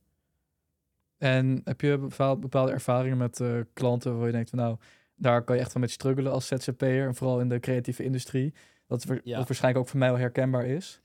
[1.19, 4.77] En heb je bepaal- bepaalde ervaringen met eh, klanten waar je denkt van nou,
[5.15, 8.53] daar kan je echt wel met struggelen als ZZP'er en vooral in de creatieve industrie.
[8.87, 9.37] Dat, Ja.
[9.37, 11.01] dat waarschijnlijk ook voor mij wel herkenbaar is.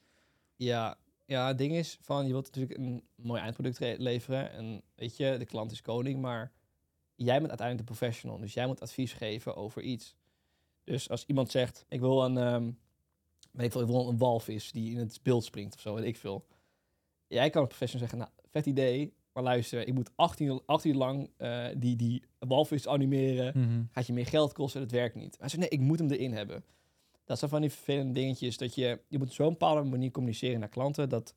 [0.57, 0.97] Ja,
[1.27, 4.51] ja, het ding is van, je wilt natuurlijk een mooi eindproduct re- leveren.
[4.53, 6.53] En weet je, de klant is koning, maar
[7.15, 8.39] jij bent uiteindelijk de professional.
[8.39, 10.17] Dus jij moet advies geven over iets.
[10.85, 12.71] Dus als iemand zegt, ik wil een, ehm,
[13.53, 16.05] weet ik, veel, ik wil een walvis die in het beeld springt of zo, weet
[16.05, 16.47] ik veel.
[17.27, 20.97] Jij kan als professional zeggen, nou, vet idee, maar luister, ik moet 18, 18 uur
[20.97, 23.53] lang eh, die, die walvis animeren.
[23.61, 23.83] Mhm.
[23.93, 25.37] Gaat je meer geld kosten, dat werkt niet.
[25.39, 26.65] Hij zei, nee, ik moet hem erin hebben.
[27.25, 30.61] Dat zijn van die vervelende dingetjes dat je, je moet op zo'n bepaalde manier communiceren
[30.61, 31.35] naar klanten dat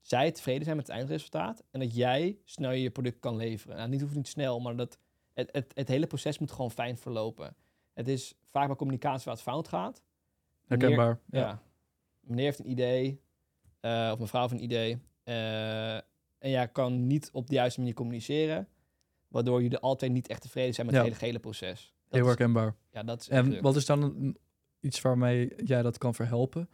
[0.00, 3.76] zij tevreden zijn met het eindresultaat en dat jij snel je product kan leveren.
[3.76, 4.98] Nou, niet hoeft niet snel, maar dat
[5.34, 7.56] het, het, het hele proces moet gewoon fijn verlopen.
[7.94, 10.02] Het is vaak bij communicatie waar het fout gaat.
[10.66, 11.20] Meneer- Herkenbaar.
[11.30, 11.40] Ja.
[11.40, 11.62] Ja.
[12.20, 13.20] Meneer heeft een idee,
[13.80, 15.98] eh, of mevrouw heeft een idee, eh,
[16.40, 18.68] en jij kan niet op de juiste manier communiceren,
[19.28, 21.02] waardoor jullie altijd niet echt tevreden zijn met Ja.
[21.04, 21.94] het hele, hele proces.
[22.08, 22.74] Dat Heel herkenbaar.
[22.90, 23.62] ja, dat is En druk.
[23.62, 24.36] wat is dan
[24.80, 26.68] iets waarmee jij dat kan verhelpen?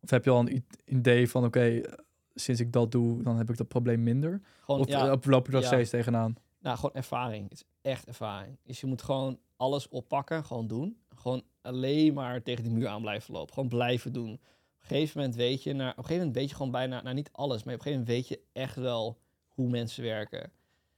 [0.00, 1.92] Of heb je al een idee van oké, eh,
[2.34, 4.40] sinds ik dat doe, dan heb ik dat probleem minder?
[4.60, 5.66] Gewoon, Of ja, eh, loop je er ja.
[5.66, 6.34] steeds tegenaan?
[6.60, 7.42] nou, gewoon ervaring.
[7.48, 8.58] Het is echt ervaring.
[8.64, 10.96] Dus je moet gewoon alles oppakken, gewoon doen.
[11.14, 13.54] Gewoon alleen maar tegen die muur aan blijven lopen.
[13.54, 14.40] Gewoon blijven doen.
[14.82, 17.02] Op een gegeven moment weet je, naar, op een gegeven moment weet je gewoon bijna,
[17.02, 19.18] nou niet alles, maar op een gegeven moment weet je echt wel
[19.48, 20.52] hoe mensen werken.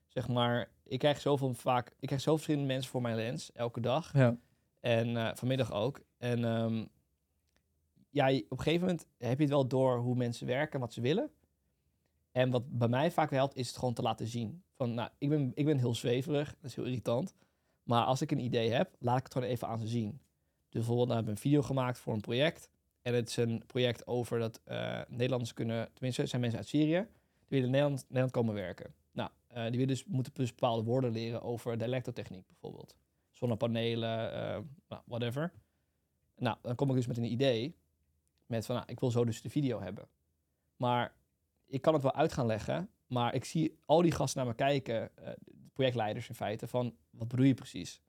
[0.06, 3.80] Zeg maar, ik krijg zoveel vaak, ik krijg zoveel verschillende mensen voor mijn lens, elke
[3.80, 4.12] dag.
[4.12, 4.36] Ja.
[4.80, 6.00] En eh, vanmiddag ook.
[6.18, 6.84] En ehm,
[8.10, 10.92] ja, op een gegeven moment heb je het wel door hoe mensen werken en wat
[10.92, 11.30] ze willen.
[12.32, 14.62] En wat bij mij vaak helpt, is het gewoon te laten zien.
[14.72, 17.34] Van, nou, ik ben, ik ben heel zweverig, dat is heel irritant.
[17.82, 20.10] Maar als ik een idee heb, laat ik het gewoon even aan ze zien.
[20.10, 22.68] Dus bijvoorbeeld, nou, heb ik een video gemaakt voor een project.
[23.04, 26.98] En het is een project over dat eh, Nederlanders kunnen, tenminste, zijn mensen uit Syrië,
[26.98, 28.94] die willen in Nederland, Nederland komen werken.
[29.12, 32.96] Nou, eh, die willen dus, moeten dus bepaalde woorden leren over de elektrotechniek bijvoorbeeld.
[33.30, 35.52] Zonnepanelen, eh, nou, whatever.
[36.36, 37.76] Nou, dan kom ik dus met een idee.
[38.46, 40.08] Met van, nou, ik wil zo dus de video hebben.
[40.76, 41.14] Maar
[41.66, 42.90] ik kan het wel uit gaan leggen.
[43.06, 45.10] Maar ik zie al die gasten naar me kijken.
[45.14, 46.66] de projectleiders in feite.
[46.66, 48.02] Van, wat bedoel je precies?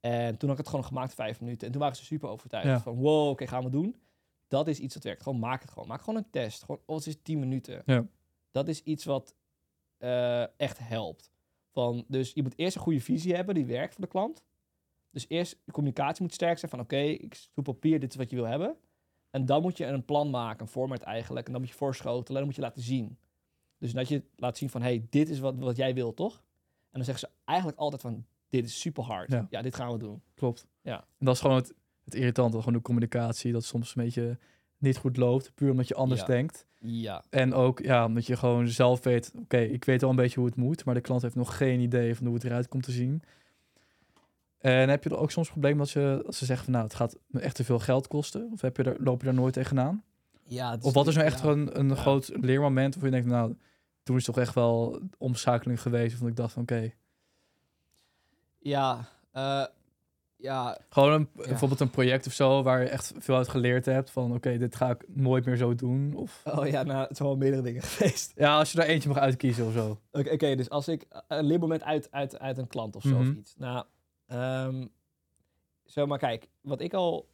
[0.00, 1.66] En toen had ik het gewoon gemaakt vijf minuten.
[1.66, 2.66] En toen waren ze super overtuigd.
[2.66, 2.80] Ja.
[2.80, 3.96] Van, wow, oké, gaan we doen.
[4.48, 5.22] Dat is iets dat werkt.
[5.22, 5.88] Gewoon maak het gewoon.
[5.88, 6.64] Maak gewoon een test.
[6.64, 7.82] Gewoon, oh, het is tien minuten.
[7.86, 8.06] Ja.
[8.50, 9.34] Dat is iets wat
[9.96, 11.30] eh, echt helpt.
[11.70, 14.44] Van, dus je moet eerst een goede visie hebben die werkt voor de klant.
[15.10, 18.30] Dus eerst, de communicatie moet sterk zijn van oké, ik doe papier, dit is wat
[18.30, 18.76] je wil hebben.
[19.30, 21.46] En dan moet je een plan maken, een format eigenlijk.
[21.46, 23.18] En dan moet je voorschotelen en dan moet je laten zien.
[23.78, 26.34] Dus dat je laat zien van, hey, dit is wat, wat jij wil, toch?
[26.90, 29.30] En dan zeggen ze eigenlijk altijd van, dit is super hard.
[29.32, 29.46] Ja.
[29.50, 30.22] Ja, dit gaan we doen.
[30.34, 30.66] Klopt.
[30.82, 30.98] Ja.
[31.18, 31.74] En dat is gewoon het,
[32.06, 34.38] het irritante, gewoon de communicatie, dat soms een beetje
[34.78, 36.26] niet goed loopt, puur omdat je anders Ja.
[36.26, 36.66] denkt.
[36.80, 37.24] Ja.
[37.30, 40.48] En ook, ja, omdat je gewoon zelf weet, oké, ik weet al een beetje hoe
[40.48, 42.90] het moet, maar de klant heeft nog geen idee van hoe het eruit komt te
[42.92, 43.22] zien.
[44.58, 46.94] En heb je er ook soms problemen dat ze, dat ze zeggen van, nou, het
[46.94, 48.50] gaat me echt te veel geld kosten?
[48.52, 50.02] Of heb je er, loop je daar nooit tegenaan?
[50.44, 51.48] ja het Of wat is nou echt ja.
[51.50, 51.94] een Ja.
[51.94, 53.56] groot leermoment waarvan je denkt, nou,
[54.02, 56.90] toen is toch echt wel omschakeling geweest, waarvan ik dacht van, oké,
[58.58, 59.64] Ja, eh,
[60.46, 61.46] ja, Gewoon een, Ja.
[61.46, 64.10] bijvoorbeeld een project of zo waar je echt veel uit geleerd hebt.
[64.10, 66.14] Van oké, dit ga ik nooit meer zo doen.
[66.14, 68.32] Of oh ja, nou, het zijn wel meerdere dingen geweest.
[68.36, 70.00] ja, als je er eentje mag uitkiezen of zo.
[70.12, 73.20] Oké, dus als ik een leermoment uit, uit, uit een klant of zo Mhm.
[73.30, 73.54] of iets.
[73.56, 73.84] Nou,
[74.26, 74.86] ehm,
[75.84, 77.28] zo maar kijk, wat ik al...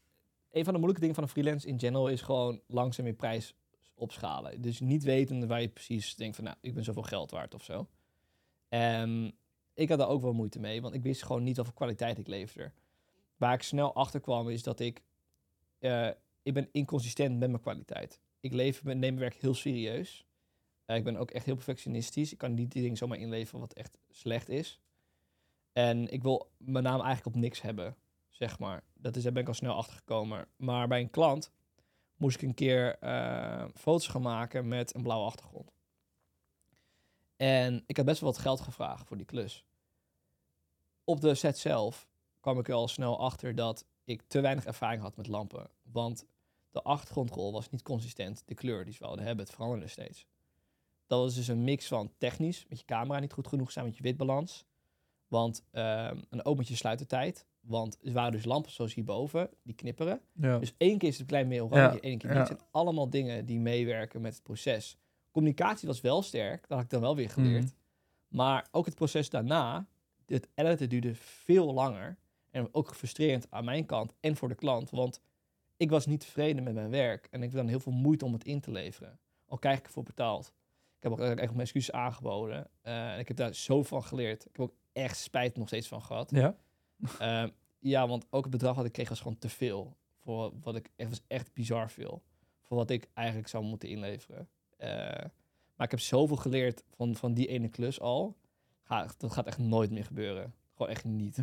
[0.50, 3.54] Een van de moeilijke dingen van een freelance in general is gewoon langzaam je prijs
[3.94, 4.60] opschalen.
[4.60, 7.62] Dus niet weten waar je precies denkt van, nou, ik ben zoveel geld waard of
[7.64, 7.86] zo.
[8.68, 9.34] En
[9.74, 12.26] ik had daar ook wel moeite mee, want ik wist gewoon niet hoeveel kwaliteit ik
[12.26, 12.72] leverde.
[13.42, 15.02] Waar ik snel achter kwam is dat ik...
[15.78, 16.08] eh,
[16.42, 18.20] ik ben inconsistent met mijn kwaliteit.
[18.40, 20.26] Ik leef, mijn werk heel serieus.
[20.84, 22.32] Eh, ik ben ook echt heel perfectionistisch.
[22.32, 24.80] Ik kan niet die dingen zomaar inleveren wat echt slecht is.
[25.72, 27.96] En ik wil mijn naam eigenlijk op niks hebben,
[28.28, 28.82] zeg maar.
[28.94, 30.48] Dat is, daar ben ik al snel achter gekomen.
[30.56, 31.50] Maar bij een klant
[32.16, 35.72] moest ik een keer eh, foto's gaan maken met een blauwe achtergrond.
[37.36, 39.64] En ik had best wel wat geld gevraagd voor die klus.
[41.04, 42.10] Op de set zelf
[42.42, 45.70] kwam ik er al snel achter dat ik te weinig ervaring had met lampen.
[45.82, 46.26] Want
[46.70, 48.42] de achtergrondrol was niet consistent.
[48.46, 50.26] De kleur die ze wilden hebben, het veranderde steeds.
[51.06, 53.96] Dat was dus een mix van technisch, met je camera niet goed genoeg zijn met
[53.96, 54.64] je witbalans.
[55.28, 57.46] Want, ehm en ook met je sluitertijd.
[57.60, 60.20] Want er waren dus lampen zoals hierboven, die knipperen.
[60.32, 60.58] Ja.
[60.58, 62.38] Dus één keer is het een klein meer oranje, Ja, één keer niet.
[62.38, 64.96] Het zijn allemaal dingen die meewerken met het proces.
[65.30, 67.64] Communicatie was wel sterk, dat had ik dan wel weer geleerd.
[67.64, 67.72] Mhm.
[68.28, 69.86] Maar ook het proces daarna,
[70.26, 72.16] het editen duurde veel langer.
[72.52, 74.90] En ook frustrerend aan mijn kant en voor de klant.
[74.90, 75.20] Want
[75.76, 77.28] ik was niet tevreden met mijn werk.
[77.30, 79.18] En ik had dan heel veel moeite om het in te leveren.
[79.46, 80.52] Al krijg ik ervoor betaald.
[80.96, 82.70] Ik heb ook echt mijn excuses aangeboden.
[82.82, 84.44] Eh, en ik heb daar zo van geleerd.
[84.44, 86.30] Ik heb ook echt spijt nog steeds van gehad.
[86.30, 86.56] ja.
[87.18, 87.44] Eh,
[87.78, 89.96] ja, want ook het bedrag wat ik kreeg was gewoon te veel.
[90.16, 92.22] Voor wat ik echt was echt bizar veel.
[92.60, 94.48] Voor wat ik eigenlijk zou moeten inleveren.
[94.76, 94.88] Eh,
[95.76, 98.36] maar ik heb zoveel geleerd van, van die ene klus al.
[98.82, 100.54] Ga, dat gaat echt nooit meer gebeuren.
[100.74, 101.38] Gewoon echt niet.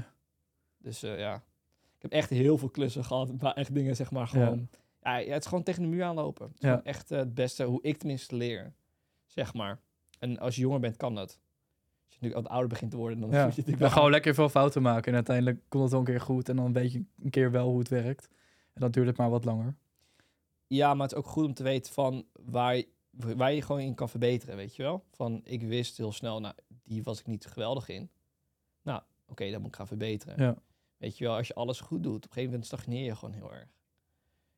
[0.80, 1.36] Dus eh, ja.
[1.96, 3.32] Ik heb echt heel veel klussen gehad.
[3.38, 4.68] Waar echt dingen zeg maar gewoon...
[5.02, 6.46] Ja, ja, het is gewoon tegen de muur aanlopen.
[6.48, 6.84] Het is Ja.
[6.84, 8.74] echt eh, het beste hoe ik tenminste leer.
[9.26, 9.80] Zeg maar.
[10.20, 11.28] En als je jonger bent, kan dat.
[11.30, 11.38] Als
[12.08, 13.46] je natuurlijk wat ouder begint te worden, dan ja.
[13.46, 15.08] moet je Dan wel gewoon lekker veel fouten maken.
[15.08, 16.50] En uiteindelijk komt het wel een keer goed.
[16.50, 18.30] En dan weet je een keer wel hoe het werkt.
[18.74, 19.76] En dan duurt het maar wat langer.
[20.68, 23.82] Ja, maar het is ook goed om te weten van waar je, waar je gewoon
[23.82, 25.04] in kan verbeteren, weet je wel?
[25.12, 28.10] Van, ik wist heel snel, nou, die was ik niet geweldig in.
[28.82, 30.44] Nou, oké, dan moet ik gaan verbeteren.
[30.44, 30.56] Ja.
[31.00, 33.34] Weet je wel, als je alles goed doet, op een gegeven moment stagneer je gewoon
[33.34, 33.70] heel erg.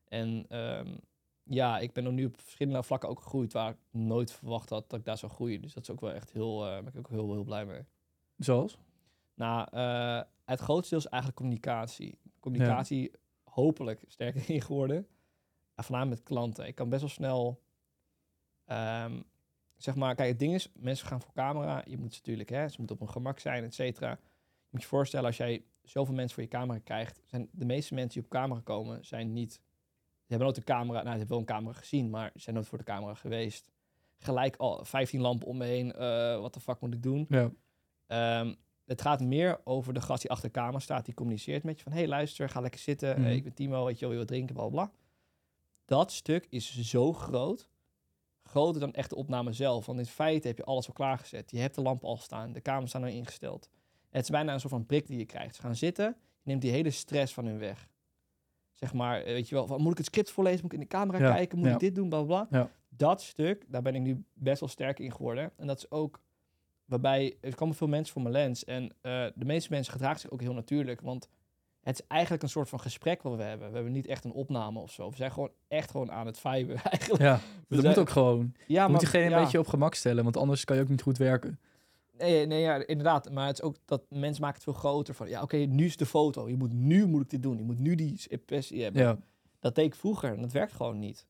[0.07, 0.95] En ehm,
[1.43, 4.89] ja, ik ben er nu op verschillende vlakken ook gegroeid waar ik nooit verwacht had
[4.89, 5.61] dat ik daar zou groeien.
[5.61, 7.81] Dus dat is ook wel echt heel, eh ben ik ook heel, heel blij mee.
[8.37, 8.77] Zoals?
[9.33, 12.17] Nou, eh, het grootste deel is eigenlijk communicatie.
[12.39, 13.11] Communicatie
[13.43, 15.07] hopelijk sterker in geworden.
[15.75, 16.67] En voornamelijk met klanten.
[16.67, 17.61] Ik kan best wel snel,
[18.65, 19.21] ehm,
[19.77, 21.83] zeg maar, kijk, het ding is, mensen gaan voor camera.
[21.85, 24.09] Je moet ze natuurlijk, hè, ze moeten op hun gemak zijn, et cetera.
[24.09, 27.93] Je moet je voorstellen, als jij zoveel mensen voor je camera krijgt, zijn de meeste
[27.93, 29.59] mensen die op camera komen, zijn niet, ze
[30.27, 32.67] hebben nooit een camera, nou, ze hebben wel een camera gezien, maar ze zijn nooit
[32.67, 33.71] voor de camera geweest.
[34.17, 37.25] Gelijk al 15 lampen om me heen, eh, wat de fuck moet ik doen?
[37.29, 37.51] Ja.
[38.07, 38.53] Ehm,
[38.85, 41.83] het gaat meer over de gast die achter de kamer staat, die communiceert met je
[41.83, 43.29] van, hey luister, ga lekker zitten, Mhm.
[43.29, 44.91] Ik ben Timo, weet je wel, wil je wat drinken, bla bla.
[45.85, 47.69] Dat stuk is zo groot,
[48.43, 49.85] groter dan echt de opname zelf.
[49.85, 51.51] Want in feite heb je alles al klaargezet.
[51.51, 53.69] Je hebt de lampen al staan, de kamers staan al ingesteld.
[54.11, 55.55] Het is bijna een soort van prik die je krijgt.
[55.55, 57.89] Ze gaan zitten, je neemt die hele stress van hun weg.
[58.71, 60.83] Zeg maar, eh, weet je wel, van, moet ik het script voorlezen, moet ik in
[60.89, 61.73] de camera Ja, kijken, moet ja.
[61.73, 62.45] ik dit doen, bla bla.
[62.45, 62.59] bla.
[62.59, 62.69] Ja.
[62.89, 65.51] Dat stuk, daar ben ik nu best wel sterk in geworden.
[65.57, 66.19] En dat is ook
[66.85, 68.63] waarbij er komen veel mensen voor mijn lens.
[68.63, 71.01] En eh, de meeste mensen gedragen zich ook heel natuurlijk.
[71.01, 71.29] Want
[71.81, 73.67] het is eigenlijk een soort van gesprek wat we hebben.
[73.69, 75.09] We hebben niet echt een opname of zo.
[75.09, 77.21] We zijn gewoon echt gewoon aan het viben eigenlijk.
[77.23, 77.31] Ja,
[77.67, 78.53] dat zijn- moet ook gewoon.
[78.67, 79.37] Ja, Je moet diegene ja.
[79.37, 80.23] een beetje op gemak stellen.
[80.23, 81.59] Want anders kan je ook niet goed werken.
[82.21, 83.31] Nee, nee, ja, inderdaad.
[83.31, 85.29] Maar het is ook dat mensen maken het veel groter van...
[85.29, 86.49] Ja, oké, nu is de foto.
[86.49, 87.57] Je moet, nu moet ik dit doen.
[87.57, 89.01] Je moet nu die impressie hebben.
[89.01, 89.17] Ja.
[89.59, 91.27] Dat deed ik vroeger en dat werkt gewoon niet.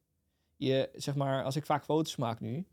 [0.56, 2.66] Je, zeg maar, als ik vaak foto's maak nu,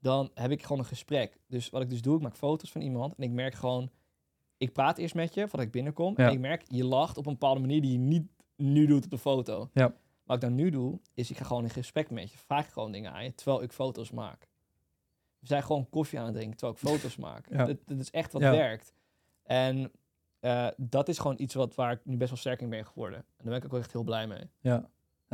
[0.00, 1.38] dan heb ik gewoon een gesprek.
[1.46, 3.90] Dus wat ik dus doe, ik maak foto's van iemand en ik merk gewoon,
[4.56, 6.14] ik praat eerst met je voordat ik binnenkom.
[6.16, 6.26] Ja.
[6.26, 8.26] En ik merk, je lacht op een bepaalde manier die je niet
[8.56, 9.70] nu doet op de foto.
[9.72, 9.94] Ja.
[10.24, 12.38] Wat ik dan nu doe, is ik ga gewoon in gesprek met je.
[12.38, 14.47] Vraag gewoon dingen aan je, terwijl ik foto's maak.
[15.40, 17.46] We zijn gewoon koffie aan het drinken, terwijl ik foto's maak.
[17.52, 17.64] Ja.
[17.64, 18.50] Dat, dat is echt wat Ja.
[18.50, 18.92] werkt.
[19.42, 19.90] En
[20.40, 23.18] eh, dat is gewoon iets wat, waar ik nu best wel sterk in ben geworden.
[23.18, 24.50] En daar ben ik ook echt heel blij mee.
[24.60, 24.88] Ja.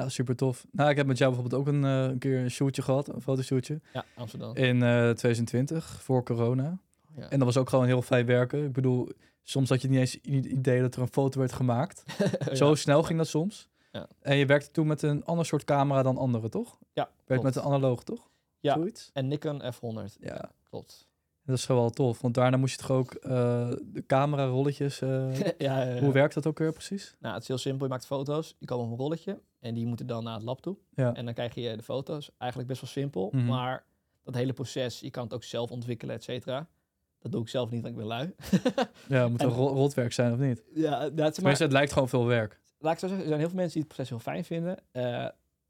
[0.07, 0.67] Super tof.
[0.73, 3.21] Nou, ik heb met jou bijvoorbeeld ook een, eh, een keer een shootje gehad, een
[3.21, 3.81] fotoshootje.
[3.93, 4.55] Ja, Amsterdam.
[4.57, 6.79] In eh 2020, voor corona.
[7.17, 7.29] Ja.
[7.29, 8.65] En dat was ook gewoon heel fijn werken.
[8.65, 9.09] Ik bedoel,
[9.43, 12.05] soms had je niet eens i- idee dat er een foto werd gemaakt.
[12.53, 12.75] Zo Ja.
[12.75, 13.69] snel ging dat soms.
[13.93, 14.09] Ja.
[14.21, 16.79] En je werkte toen met een ander soort camera dan anderen, toch?
[16.93, 17.43] Ja, Werd klopt.
[17.43, 18.31] met een analoog, toch?
[18.65, 18.75] Ja.
[18.75, 19.11] Zoiets?
[19.13, 20.19] En Nikon F100.
[20.21, 20.51] Ja.
[20.69, 21.09] klopt.
[21.47, 22.21] Dat is gewoon wel tof.
[22.21, 23.31] Want daarna moest je toch ook eh,
[23.85, 25.01] de camera rolletjes...
[25.01, 26.01] eh, ja, ja, ja.
[26.01, 27.17] Hoe werkt dat ook weer precies?
[27.21, 27.85] Nou, het is heel simpel.
[27.85, 30.61] Je maakt foto's, die komen op een rolletje en die moeten dan naar het lab
[30.61, 30.77] toe.
[30.95, 31.15] Ja.
[31.15, 32.31] En dan krijg je de foto's.
[32.39, 33.47] Eigenlijk best wel simpel, Mhm.
[33.47, 33.85] maar
[34.23, 36.69] dat hele proces, je kan het ook zelf ontwikkelen, et cetera.
[37.19, 38.35] Dat doe ik zelf niet, want ik ben lui.
[39.09, 40.63] Ja, moet En- ro- rotwerk zijn of niet?
[40.75, 42.61] ja, dat is maar, het lijkt gewoon veel werk.
[42.79, 44.79] laat ik zo zeggen, er zijn heel veel mensen die het proces heel fijn vinden.
[44.93, 45.29] Eh,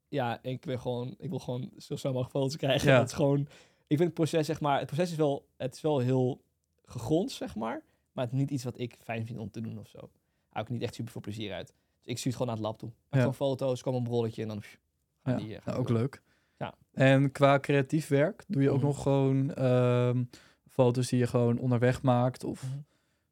[0.09, 2.89] ja, ik ben gewoon, ik wil gewoon zo snel mogelijk foto's krijgen.
[2.93, 2.99] Ja.
[2.99, 3.41] Het is gewoon,
[3.87, 6.41] ik vind het proces, zeg maar, het proces is wel, het is wel heel
[6.85, 7.83] gegrond, zeg maar.
[8.13, 10.11] Maar het is niet iets wat ik fijn vind om te doen of zo.
[10.49, 11.67] Hou ik niet echt super veel plezier uit.
[11.67, 12.89] Dus ik stuur het gewoon naar het lab toe.
[12.89, 13.19] Maak Ja.
[13.19, 14.79] gewoon foto's, kom een rolletje en dan pff,
[15.25, 15.97] Ja, die, eh, nou, ook door.
[15.97, 16.23] leuk.
[16.59, 16.75] Ja.
[16.93, 18.87] En qua creatief werk doe je ook Mhm.
[18.87, 20.25] nog gewoon ehm,
[20.69, 22.73] foto's die je gewoon onderweg maakt of Mhm.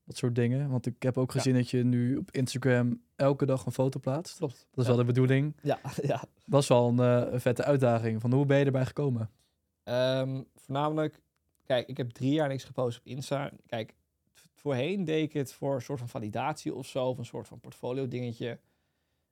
[0.04, 0.70] Dat soort dingen.
[0.70, 1.38] Want ik heb ook Ja.
[1.38, 4.36] gezien dat je nu op Instagram elke dag een foto plaatst.
[4.36, 4.66] Klopt.
[4.70, 4.88] Dat is ja.
[4.88, 5.56] wel de bedoeling.
[5.62, 6.24] Ja, ja.
[6.46, 8.20] Dat is wel een, eh, een vette uitdaging.
[8.20, 9.30] Van hoe ben je erbij gekomen?
[9.82, 11.20] Ehm, voornamelijk,
[11.64, 13.50] kijk, ik heb drie jaar niks gepost op Insta.
[13.66, 13.94] Kijk,
[14.54, 17.60] voorheen deed ik het voor een soort van validatie of zo, of een soort van
[17.60, 18.58] portfolio dingetje.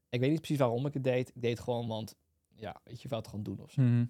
[0.09, 1.28] Ik weet niet precies waarom ik het deed.
[1.28, 2.16] Ik deed het gewoon, want
[2.54, 3.83] ja, weet je, het gewoon doen of zo.
[3.83, 4.04] Mhm.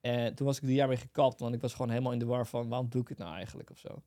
[0.00, 2.24] En toen was ik drie jaar mee gekapt, want ik was gewoon helemaal in de
[2.24, 4.02] war van waarom doe ik het nou eigenlijk of zo.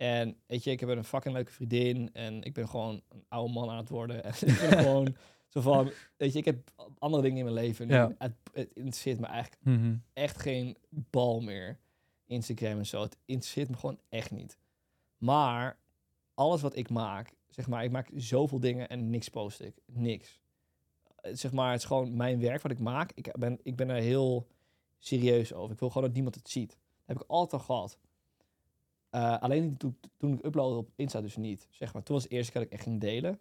[0.00, 3.52] En weet je, ik heb een fucking leuke vriendin en ik ben gewoon een oude
[3.52, 4.24] man aan het worden.
[4.24, 5.16] En ik ben gewoon
[5.48, 7.86] zo van, weet je, ik heb andere dingen in mijn leven.
[7.86, 7.94] nu.
[7.94, 8.14] Ja.
[8.18, 9.94] Het, het interesseert me eigenlijk Mhm.
[10.12, 11.78] echt geen bal meer.
[12.26, 13.02] Instagram en zo.
[13.02, 14.58] Het interesseert me gewoon echt niet.
[15.18, 15.78] Maar
[16.34, 19.74] alles wat ik maak, zeg maar, ik maak zoveel dingen en niks post ik.
[19.86, 20.40] Niks.
[21.16, 23.12] Eh, Zeg maar, het is gewoon mijn werk wat ik maak.
[23.14, 24.46] Ik ben, ik ben er heel
[24.98, 25.72] serieus over.
[25.72, 26.68] Ik wil gewoon dat niemand het ziet.
[26.70, 27.98] Dat heb ik altijd al gehad.
[29.10, 31.68] Eh, alleen toen, toen ik uploadde op Insta dus niet.
[31.70, 32.02] Zeg maar.
[32.02, 33.38] Toen was het eerste keer dat ik echt ging delen.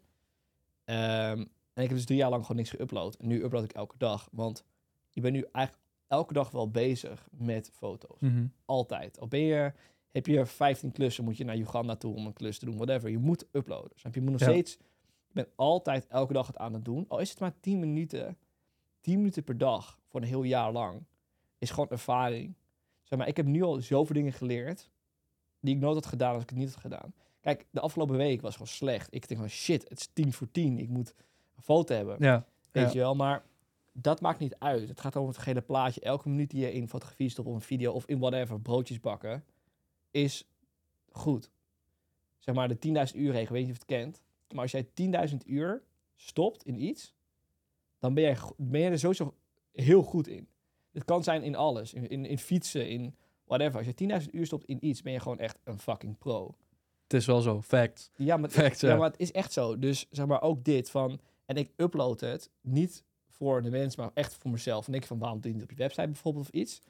[0.84, 1.40] Ehm,
[1.74, 3.20] en ik heb dus drie jaar lang gewoon niks geüpload.
[3.20, 4.30] En nu upload ik elke dag.
[4.32, 4.66] Want
[5.14, 8.20] ik ben nu eigenlijk elke dag wel bezig met foto's.
[8.22, 8.46] Mhm.
[8.66, 9.20] Altijd.
[9.20, 9.74] Al ben je,
[10.12, 13.10] heb je 15 klussen, moet je naar Uganda toe om een klus te doen, whatever.
[13.10, 13.92] Je moet uploaden.
[13.96, 14.20] Snap je?
[14.20, 14.54] Je moet nog Ja.
[14.54, 14.76] steeds,
[15.28, 17.06] ik ben altijd elke dag het aan het doen.
[17.08, 18.38] Al is het maar 10 minuten,
[19.02, 21.04] 10 minuten per dag voor een heel jaar lang,
[21.58, 22.56] is gewoon ervaring.
[23.04, 24.90] Zeg maar, ik heb nu al zoveel dingen geleerd
[25.60, 27.14] die ik nooit had gedaan als ik het niet had gedaan.
[27.42, 29.08] Kijk, de afgelopen week was gewoon slecht.
[29.14, 30.78] Ik denk van shit, het is 10 voor 10.
[30.80, 31.14] Ik moet
[31.56, 32.16] een foto hebben.
[32.20, 32.46] Ja.
[32.72, 32.92] Weet Ja.
[32.92, 33.44] je wel, maar
[33.92, 34.90] dat maakt niet uit.
[34.90, 36.02] Het gaat om het gehele plaatje.
[36.02, 39.44] Elke minuut die je in fotografie stopt of een video of in whatever, broodjes bakken,
[40.12, 40.48] is
[41.12, 41.50] goed.
[42.40, 42.78] Zeg maar de
[43.12, 44.22] 10.000 uur regel, weet je of je het kent.
[44.54, 44.88] Maar als jij
[45.30, 45.84] 10.000 uur
[46.16, 47.14] stopt in iets,
[48.00, 49.34] dan ben go- ben je er sowieso
[49.72, 50.48] heel goed in.
[50.92, 51.94] Het kan zijn in alles.
[51.94, 53.16] In, in, in fietsen, in
[53.50, 53.78] whatever.
[53.78, 56.56] Als je 10.000 uur stopt in iets, ben je gewoon echt een fucking pro.
[57.04, 57.62] Het is wel zo.
[57.62, 58.12] Fact.
[58.16, 58.96] Ja, maar, Fact, ja, ja.
[58.96, 59.80] maar het is echt zo.
[59.80, 61.20] Dus zeg maar ook dit van...
[61.46, 64.88] En ik upload het niet voor de mensen, maar echt voor mezelf.
[64.88, 66.82] En ik van, waarom doe je het niet op je website bijvoorbeeld of iets?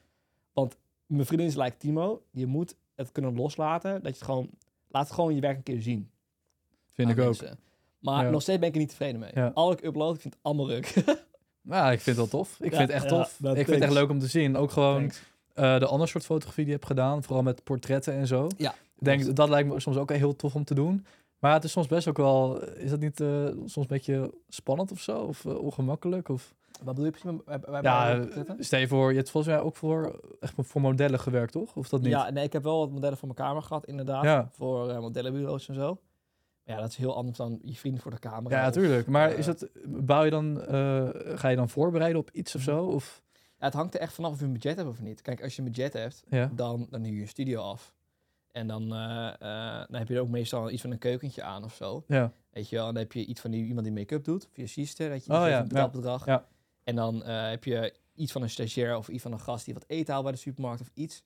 [0.52, 2.22] Want mijn vriendin is like Timo.
[2.30, 3.92] Je moet het kunnen loslaten.
[3.92, 4.50] Dat je het gewoon...
[4.88, 6.10] Laat het gewoon je werk een keer zien.
[6.92, 7.36] Vind ik ook.
[7.98, 8.30] Maar Ja.
[8.30, 9.30] nog steeds ben ik er niet tevreden mee.
[9.34, 9.50] Ja.
[9.54, 10.94] Al wat ik upload, ik vind het allemaal ruk.
[11.62, 12.60] Nou, ik vind het wel tof.
[12.60, 13.36] Ik Ja, vind het echt tof.
[13.40, 14.56] dat ik vind het echt leuk om te zien.
[14.56, 15.22] Ook gewoon Thanks.
[15.60, 17.22] Eh, de andere soort fotografie die je hebt gedaan.
[17.22, 18.48] Vooral met portretten en zo.
[18.56, 19.36] Ja, denk, klopt.
[19.36, 21.06] dat lijkt me soms ook heel tof om te doen.
[21.38, 22.62] Maar het is soms best ook wel...
[22.62, 25.18] Is dat niet eh, soms een beetje spannend of zo?
[25.18, 26.28] Of eh, ongemakkelijk?
[26.28, 26.54] Of...
[26.82, 29.10] Wat bedoel je precies met- bij, bij, Ja, eh, stel je voor...
[29.10, 31.76] Je hebt volgens mij ook voor, echt voor modellen gewerkt, toch?
[31.76, 32.10] Of dat niet?
[32.10, 34.24] Ja, nee, ik heb wel wat modellen voor mijn kamer gehad, inderdaad.
[34.24, 34.48] Ja.
[34.52, 35.98] Voor eh, modellenbureaus en zo.
[36.64, 38.56] Maar ja, dat is heel anders dan je vriend voor de camera.
[38.56, 39.06] Ja, natuurlijk.
[39.06, 42.62] Maar eh, is het, bouw je dan, eh, ga je dan voorbereiden op iets of
[42.62, 42.84] zo?
[42.84, 43.22] Of,
[43.64, 45.22] het hangt er echt vanaf of je een budget hebt of niet.
[45.22, 46.50] Kijk, als je een budget hebt, ja.
[46.54, 47.94] dan, dan huur je een studio af.
[48.52, 51.64] En dan, eh, eh, dan heb je er ook meestal iets van een keukentje aan
[51.64, 52.04] of zo.
[52.06, 52.32] Ja.
[52.50, 54.62] Weet je wel, dan heb je iets van die, iemand die make-up doet, of je
[54.62, 56.26] assistent, dat je Oh ja, een betaald bedrag.
[56.26, 56.46] ja.
[56.84, 59.74] En dan eh, heb je iets van een stagiair of iets van een gast die
[59.74, 61.22] wat eten haalt bij de supermarkt of iets.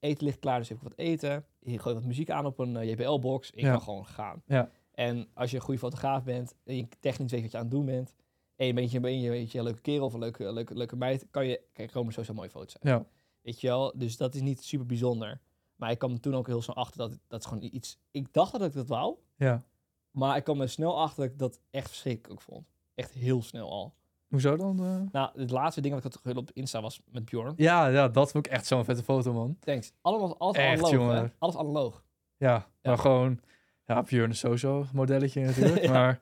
[0.00, 1.44] Eten ligt klaar, dus heb ik wat eten.
[1.60, 3.70] Je gooit wat muziek aan op een JBL-box Ja.
[3.70, 4.42] kan gewoon gaan.
[4.46, 4.70] Ja.
[4.94, 7.72] En als je een goede fotograaf bent en je technisch weet wat je aan het
[7.72, 8.14] doen bent,
[8.56, 10.74] en je bent je, ben je, weet je een leuke kerel of een leuke, leuke,
[10.76, 12.84] leuke meid, kan je, kijk, komen sowieso mooie foto's uit.
[13.00, 13.06] Ja.
[13.40, 15.40] Weet je wel, dus dat is niet super bijzonder.
[15.76, 17.98] Maar ik kwam toen ook heel snel achter dat dat is gewoon iets...
[18.10, 19.62] Ik dacht dat ik dat wou, Ja.
[20.10, 22.66] maar ik kwam er snel achter dat ik dat echt verschrikkelijk vond.
[22.94, 23.94] Echt heel snel al.
[24.28, 24.78] Hoezo dan?
[24.84, 25.12] eh?
[25.12, 27.52] Nou, het laatste ding wat ik had op Insta was met Bjorn.
[27.56, 29.56] Ja, ja, dat vond ik echt zo'n vette foto, man.
[29.60, 29.92] Thanks.
[30.00, 31.16] Allemaal, alles Echt, analoog, jongen.
[31.16, 31.26] hè?
[31.38, 32.04] Alles analoog.
[32.36, 33.40] Ja, maar gewoon...
[33.86, 35.92] Ja, Björn is sowieso een modelletje natuurlijk, Ja.
[35.92, 36.20] maar...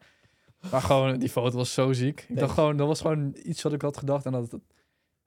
[0.71, 2.25] Maar gewoon, die foto was zo ziek.
[2.29, 4.27] Ik dacht gewoon, dat was gewoon iets wat ik had gedacht.
[4.27, 4.61] En dat het,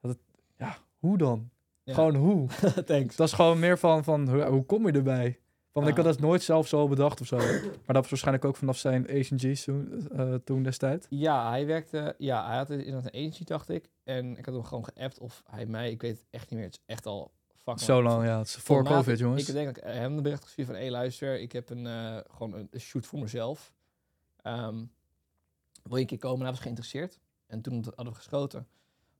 [0.00, 0.18] dat het
[0.58, 1.50] ja, hoe dan?
[1.82, 1.94] Ja.
[1.94, 2.48] Gewoon hoe?
[2.84, 3.16] Thanks.
[3.16, 5.38] Dat is gewoon meer van, van hoe, hoe kom je erbij?
[5.72, 7.36] Van, ik had dat nooit zelf zo bedacht of zo.
[7.36, 11.06] Maar dat was waarschijnlijk ook vanaf zijn G's toen, eh, toen destijds.
[11.10, 12.14] Ja, hij werkte...
[12.18, 13.90] Ja, hij had inderdaad een agency, dacht ik.
[14.04, 15.90] En ik had hem gewoon geappt of hij mij...
[15.90, 16.68] Ik weet het echt niet meer.
[16.68, 18.38] Het is echt al fucking Zo lang, ja.
[18.38, 19.48] Het is voor COVID, jongens.
[19.48, 20.76] Ik denk dat ik hem een bericht gestuurd van...
[20.76, 23.72] Hé, luister, ik heb een, eh, gewoon een, een shoot voor mezelf.
[24.42, 24.84] Ehm,
[25.88, 26.36] wil je een keer komen?
[26.38, 27.18] En hij was geïnteresseerd.
[27.46, 28.66] En toen hadden we geschoten.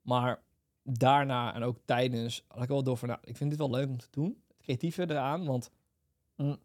[0.02, 0.42] Maar
[0.83, 2.44] daarna en ook tijdens...
[2.48, 3.09] had ik wel door van...
[3.09, 4.42] Nou, ik vind dit wel leuk om te doen.
[4.48, 5.70] Het creatieve eraan, want...
[6.37, 6.57] mm,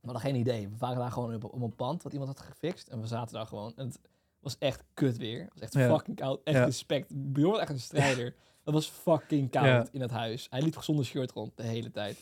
[0.00, 0.68] we hadden geen idee.
[0.68, 2.88] We waren daar gewoon op, op een pand wat iemand had gefixt.
[2.88, 3.72] En we zaten daar gewoon.
[3.76, 3.98] En het
[4.40, 5.40] was echt kut weer.
[5.40, 5.94] Het was echt Ja.
[5.96, 6.40] fucking koud.
[6.44, 6.64] Echt Ja.
[6.64, 7.32] respect.
[7.32, 8.34] Bjorn was echt een strijder.
[8.64, 10.46] Het was fucking koud in het huis.
[10.50, 12.18] Hij liep zonder shirt rond de hele tijd.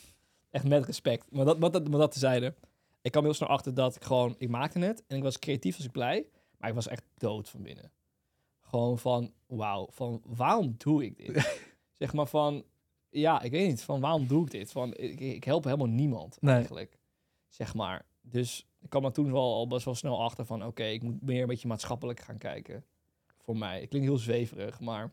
[0.51, 1.31] Echt met respect.
[1.31, 2.55] Maar dat, maar dat, maar dat tezijde.
[3.07, 4.35] Ik kwam heel snel achter dat ik gewoon...
[4.39, 6.27] Ik maakte het en ik was creatief, was ik blij.
[6.59, 7.93] Maar ik was echt dood van binnen.
[8.61, 9.87] Gewoon van, wauw.
[9.91, 11.65] Van, waarom doe ik dit?
[11.99, 12.65] zeg maar van...
[13.11, 13.83] Ja, ik weet niet.
[13.83, 14.73] Van, waarom doe ik dit?
[14.73, 16.55] Van, ik, ik help helemaal niemand Nee.
[16.55, 16.99] eigenlijk.
[17.49, 18.07] Zeg maar.
[18.21, 20.65] Dus ik kwam er toen wel al best wel snel achter van...
[20.65, 22.85] Oké, ik moet meer een beetje maatschappelijk gaan kijken.
[23.37, 23.81] Voor mij.
[23.81, 25.13] Het klinkt heel zweverig, maar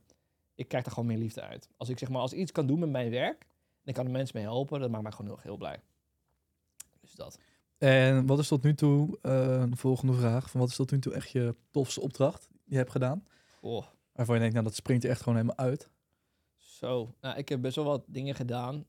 [0.56, 1.70] ik krijg daar gewoon meer liefde uit.
[1.78, 3.42] Als ik zeg maar, als ik iets kan doen met mijn werk...
[3.42, 5.80] en ik kan er mensen mee helpen, dat maakt mij gewoon heel, heel blij.
[7.02, 7.40] Dus dat.
[7.84, 11.00] En wat is tot nu toe, eh, de volgende vraag, van wat is tot nu
[11.00, 13.26] toe echt je tofste opdracht die je hebt gedaan?
[13.62, 15.90] Oh, Waarvan je denkt, nou dat springt er echt gewoon helemaal uit.
[16.58, 17.16] zo.
[17.22, 18.86] Nou, ik heb best wel wat dingen gedaan.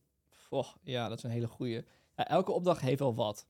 [0.50, 1.84] Oh, ja, dat is een hele goeie.
[2.16, 3.46] Ja, elke opdracht heeft wel wat.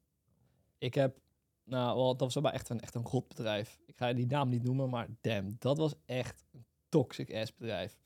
[0.78, 1.18] Ik heb...
[1.64, 3.80] Nou, wel, dat was wel echt een, echt een goed bedrijf.
[3.86, 7.98] Ik ga die naam niet noemen, maar damn, dat was echt een toxic ass bedrijf.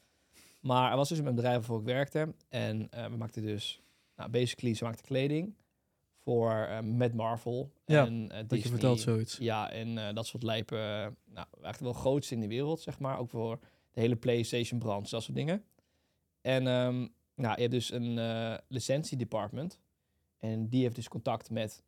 [0.60, 2.34] Maar er was dus een bedrijf waarvoor ik werkte.
[2.48, 3.82] En eh, we maakten dus,
[4.16, 5.54] nou, basically, ze maakten kleding
[6.28, 7.72] voor eh, met Marvel.
[7.84, 9.36] Ja, en, eh, Dat je vertelt zoiets.
[9.36, 10.78] Ja, en eh, dat soort lijpen,
[11.24, 13.18] nou, eigenlijk wel grootste in de wereld, zeg maar.
[13.18, 13.58] Ook voor
[13.92, 15.64] de hele PlayStation brand, dat soort dingen.
[16.40, 18.18] En ehm, nou, je hebt dus een
[18.68, 19.78] licentie-department.
[20.38, 21.82] En die heeft dus contact met,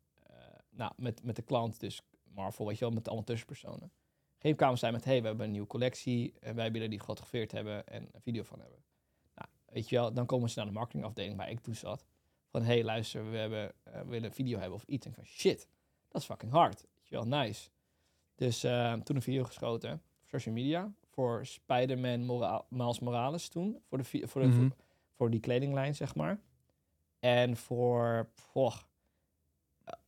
[0.69, 3.91] nou, met, met de klant, dus Marvel, weet je wel, met alle tussenpersonen.
[4.37, 7.51] Geen kwamen zij met, hey, we hebben een nieuwe collectie en wij willen die gefotografeerd
[7.51, 8.79] hebben en een video van hebben.
[9.35, 12.05] Nou, weet je wel, dan komen ze naar de marketingafdeling waar ik toen zat.
[12.51, 15.05] Van, hey, luister, we, hebben, eh, we willen een video hebben of iets.
[15.05, 15.67] En van, shit,
[16.09, 16.81] dat is fucking hard.
[16.81, 17.69] Weet je wel, nice.
[18.35, 20.91] Dus eh, toen een video geschoten voor social media.
[21.09, 23.77] Voor Spider-Man Mora Miles Morales toen.
[23.89, 24.57] Voor, de, voor, de, Mhm.
[24.57, 24.69] voor,
[25.15, 26.39] voor die kledinglijn, zeg maar.
[27.19, 28.29] En voor,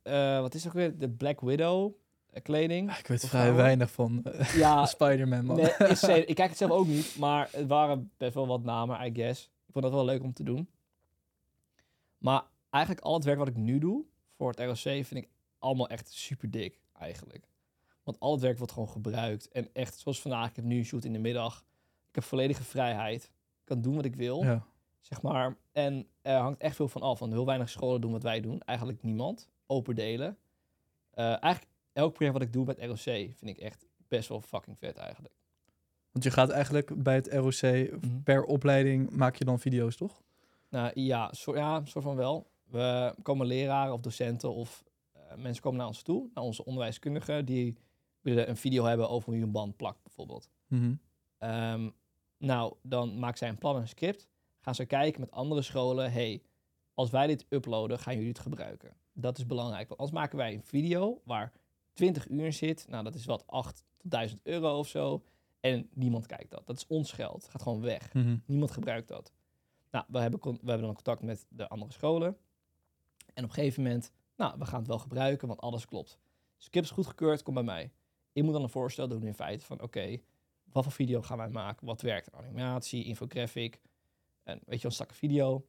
[0.01, 0.97] eh, wat is ook weer?
[0.97, 1.93] De Black Widow
[2.41, 2.91] kleding.
[2.97, 4.23] Ik weet vrij weinig van
[4.55, 5.55] Ja, Spider-Man, man.
[5.55, 7.17] nee, ik kijk het zelf ook niet.
[7.17, 9.43] Maar het waren best wel wat namen, I guess.
[9.43, 10.69] Ik vond dat wel leuk om te doen.
[12.23, 14.05] Maar eigenlijk al het werk wat ik nu doe
[14.37, 17.47] voor het ROC vind ik allemaal echt super dik, eigenlijk.
[18.03, 19.49] Want al het werk wordt gewoon gebruikt.
[19.49, 21.65] En echt, zoals vandaag, ik heb nu een shoot in de middag.
[22.09, 23.23] Ik heb volledige vrijheid.
[23.23, 24.65] Ik kan doen wat ik wil, ja.
[24.99, 25.55] zeg maar.
[25.71, 27.19] En er hangt echt veel van af.
[27.19, 28.61] Want heel weinig scholen doen wat wij doen.
[28.61, 29.49] Eigenlijk niemand.
[29.65, 30.37] Open delen.
[31.09, 34.77] Eh, eigenlijk elk project wat ik doe met ROC vind ik echt best wel fucking
[34.77, 35.33] vet eigenlijk.
[36.11, 37.89] Want je gaat eigenlijk bij het ROC
[38.23, 40.22] per opleiding maak je dan video's, toch?
[40.73, 42.51] Nou ja, zo, ja, soort van wel.
[42.63, 47.45] We komen leraren of docenten of eh, mensen komen naar ons toe, naar onze onderwijskundigen,
[47.45, 47.77] die
[48.21, 50.49] willen een video hebben over hoe je een band plakt bijvoorbeeld.
[50.67, 50.93] Mhm.
[51.37, 51.89] Ehm,
[52.37, 54.27] nou, dan maken zij een plan en een script.
[54.59, 56.11] Gaan ze kijken met andere scholen.
[56.11, 56.41] hey,
[56.93, 58.95] als wij dit uploaden, gaan jullie het gebruiken?
[59.11, 59.87] Dat is belangrijk.
[59.87, 61.51] Want anders maken wij een video waar
[61.93, 62.85] 20 uur in zit.
[62.89, 65.23] Nou, dat is wat 8 tot 1000 euro of zo.
[65.59, 66.67] En niemand kijkt dat.
[66.67, 67.41] Dat is ons geld.
[67.41, 68.13] Het gaat gewoon weg.
[68.13, 68.37] Mhm.
[68.45, 69.31] Niemand gebruikt dat.
[69.93, 72.37] Nou, we hebben, we hebben dan contact met de andere scholen.
[73.33, 76.19] En op een gegeven moment, nou, we gaan het wel gebruiken, want alles klopt.
[76.57, 77.91] Script is goedgekeurd, kom bij mij.
[78.31, 80.17] Ik moet dan een voorstel doen in feite van, oké,
[80.63, 81.85] wat voor video gaan wij maken?
[81.85, 82.31] Wat werkt?
[82.31, 83.81] Animatie, infographic,
[84.43, 85.65] en weet je, een stakke video.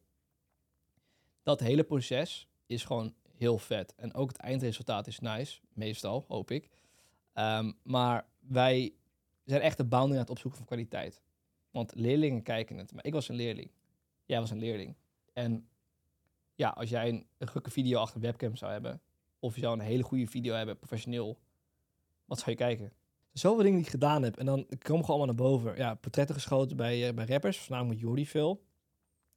[1.43, 3.95] Dat hele proces is gewoon heel vet.
[3.95, 6.69] En ook het eindresultaat is nice, meestal, hoop ik.
[7.33, 8.93] Ehm, maar wij
[9.43, 11.21] zijn echt de boundary aan het opzoeken van kwaliteit.
[11.71, 12.93] Want leerlingen kijken het.
[12.93, 13.71] Maar ik was een leerling.
[14.25, 14.95] Jij was een leerling.
[15.33, 15.67] En
[16.55, 19.01] ja, als jij een, een gekke video achter een webcam zou hebben...
[19.39, 21.37] of je zou een hele goede video hebben, professioneel...
[22.25, 22.91] wat zou je kijken?
[23.33, 24.37] Zoveel dingen die ik gedaan heb.
[24.37, 25.75] En dan komen gewoon allemaal naar boven.
[25.77, 27.57] Ja, portretten geschoten bij, eh, bij rappers.
[27.59, 28.61] Voornamelijk Jordi veel.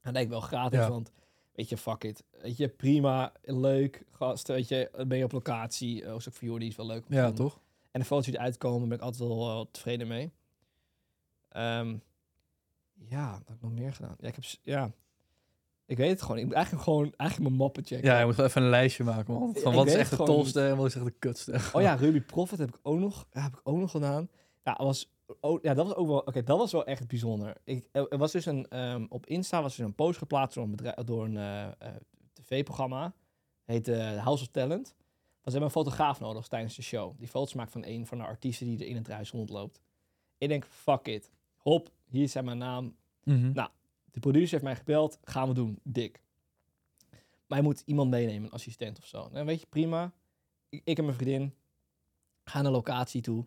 [0.01, 0.89] En dat ik wel gratis, Ja.
[0.91, 1.13] want...
[1.53, 2.25] weet je, fuck it.
[2.31, 6.03] Weet je, prima, leuk, gast, weet je, ben je op locatie.
[6.03, 7.03] Uh, ook voor jullie is wel leuk.
[7.03, 7.35] om te Ja, doen.
[7.35, 7.61] toch?
[7.91, 10.33] En de foto's die eruit komen, ben ik altijd wel, wel tevreden mee.
[11.49, 11.97] Ehm,
[12.99, 14.17] ja, wat heb ik nog meer gedaan?
[14.19, 14.91] Ja, ik heb, ja,
[15.89, 16.39] ik weet het gewoon.
[16.39, 18.05] Ik moet eigenlijk gewoon, eigenlijk mijn mappen checken.
[18.05, 19.55] Ja, je moet wel even een lijstje maken, man.
[19.55, 21.61] Van wat is echt de tolste en wat is echt de kutste.
[21.73, 24.29] Oh ja, Ruby Profit heb ik ook nog, heb ik ook nog gedaan.
[24.65, 27.57] Ja, was, oh, ja dat was ook wel, oké, dat was wel echt bijzonder.
[27.65, 30.71] Ik, er was dus een, ehm, op Insta was er een post geplaatst door een,
[30.71, 31.73] bedrijf, door een eh, eh,
[32.33, 33.15] tv-programma.
[33.65, 34.95] Heet eh, House of Talent.
[35.43, 37.19] Was hebben een fotograaf nodig tijdens de show.
[37.19, 39.81] Die foto's maakt van een van de artiesten die er in het huis rondloopt.
[40.39, 41.31] Ik denk, fuck it.
[41.69, 42.97] Hop, hier zijn mijn naam.
[43.25, 43.53] Mhm.
[43.53, 43.71] Nou,
[44.11, 46.23] De producer heeft mij gebeld, gaan we doen, dik.
[47.47, 49.29] Maar je moet iemand meenemen, een assistent of zo.
[49.33, 50.13] Nou, weet je, prima.
[50.69, 51.55] Ik, ik en mijn vriendin
[52.45, 53.47] gaan naar locatie toe.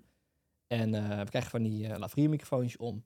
[0.68, 3.04] En eh, we krijgen van die uh, Lavrie microfoontjes om.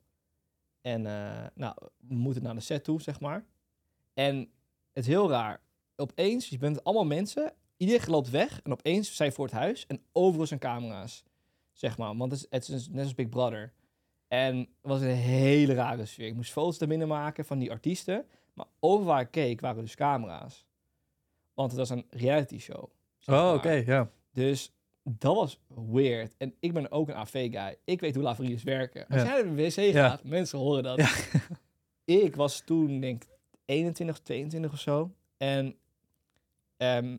[0.81, 3.45] En eh, nou, we moeten naar de set toe, zeg maar.
[4.13, 4.37] En
[4.93, 5.61] het is heel raar.
[5.95, 7.53] Opeens, je bent allemaal mensen.
[7.77, 8.61] Iedereen loopt weg.
[8.61, 9.85] En opeens zijn voor het huis.
[9.85, 11.23] En overal zijn camera's.
[11.71, 12.17] Zeg maar.
[12.17, 13.73] Want het is, het is net als Big Brother.
[14.27, 16.27] En het was een hele rare sfeer.
[16.27, 18.25] Ik moest foto's naar binnen maken van die artiesten.
[18.53, 20.65] Maar over waar ik keek waren dus camera's.
[21.53, 22.89] Want het was een reality show.
[23.17, 24.09] zeg Oh, oké, ja.
[24.33, 24.71] Dus
[25.03, 25.59] dat was
[25.91, 26.35] weird.
[26.37, 27.77] En ik ben ook een AV-guy.
[27.83, 29.07] Ik weet hoe lavaliers werken.
[29.07, 29.27] Als Ja.
[29.27, 30.09] jij naar de wc Ja.
[30.09, 30.97] gaat, mensen horen dat.
[30.97, 31.09] Ja.
[32.25, 33.29] ik was toen, denk ik,
[33.65, 35.11] 21, 22 of zo.
[35.37, 35.75] En
[36.77, 37.17] ehm,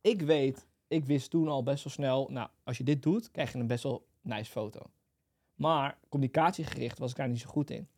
[0.00, 2.28] ik weet, ik wist toen al best wel snel...
[2.30, 4.80] Nou, als je dit doet, krijg je een best wel nice foto.
[5.58, 7.88] Maar communicatiegericht was ik daar niet zo goed in.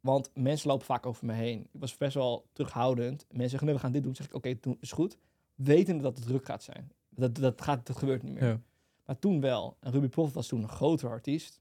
[0.00, 1.68] Want mensen lopen vaak over me heen.
[1.72, 3.24] Ik was best wel terughoudend.
[3.28, 4.12] Mensen zeggen, nee, we gaan dit doen.
[4.12, 5.18] Dan zeg ik, oké, doen is goed.
[5.54, 6.92] Wetende dat het druk gaat zijn.
[7.08, 8.44] Dat, dat, gaat, dat gebeurt niet meer.
[8.44, 8.60] Ja.
[9.06, 9.76] Maar toen wel.
[9.80, 11.60] En Ruby Prof was toen een grotere artiest.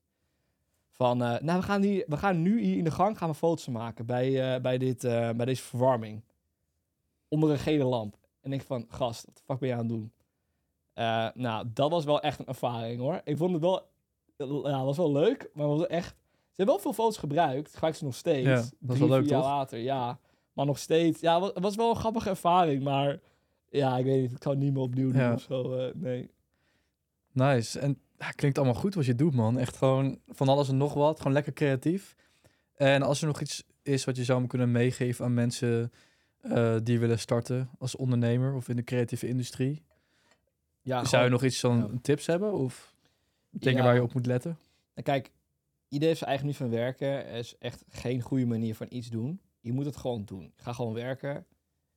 [0.92, 3.36] Van, eh, nou, we gaan, hier, we gaan nu hier in de gang gaan we
[3.36, 6.24] foto's maken bij, eh, bij, dit, eh, bij deze verwarming.
[7.28, 8.18] Onder een gele lamp.
[8.42, 10.12] En ik van, gast, wat de fuck ben je aan het doen?
[11.42, 13.22] Nou, dat was wel echt een ervaring hoor.
[13.24, 13.91] Ik vond het wel,
[14.64, 16.08] ja, was wel leuk, maar was echt...
[16.52, 18.48] Ze hebben wel veel foto's gebruikt, gebruiken ze nog steeds.
[18.48, 19.50] Ja, dat is wel leuk, vier jaar toch?
[19.50, 20.20] later, ja.
[20.54, 23.20] Maar nog steeds, ja, het was- wel een grappige ervaring, maar...
[23.70, 25.34] Ja, ik weet niet, ik zou het niet meer opnieuw doen Ja.
[25.34, 26.30] of zo, eh, nee.
[27.32, 27.80] Nice.
[27.80, 29.58] En ja, klinkt allemaal goed wat je doet, man.
[29.60, 31.18] Echt gewoon van alles en nog wat.
[31.18, 32.16] Gewoon lekker creatief.
[32.76, 35.92] En als er nog iets is wat je zou kunnen meegeven aan mensen
[36.42, 39.84] eh, die willen starten als ondernemer of in de creatieve industrie.
[40.82, 42.00] Ja, zou je nog iets van ja.
[42.02, 42.54] tips hebben?
[42.54, 42.94] Of
[43.52, 43.84] dingen Ja.
[43.86, 44.58] waar je op moet letten?
[44.94, 45.32] Nou, kijk,
[45.88, 47.08] iedereen heeft zijn eigen manier van werken.
[47.28, 49.42] Er is echt geen goede manier van iets doen.
[49.60, 50.54] Je moet het gewoon doen.
[50.56, 51.46] Ga gewoon werken.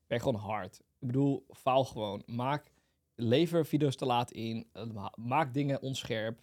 [0.07, 0.81] Werk gewoon hard.
[0.99, 2.23] Ik bedoel, faal gewoon.
[2.27, 2.71] Maak,
[3.15, 4.67] lever video's te laat in.
[4.73, 6.43] Eh, ma- Maak dingen onscherp.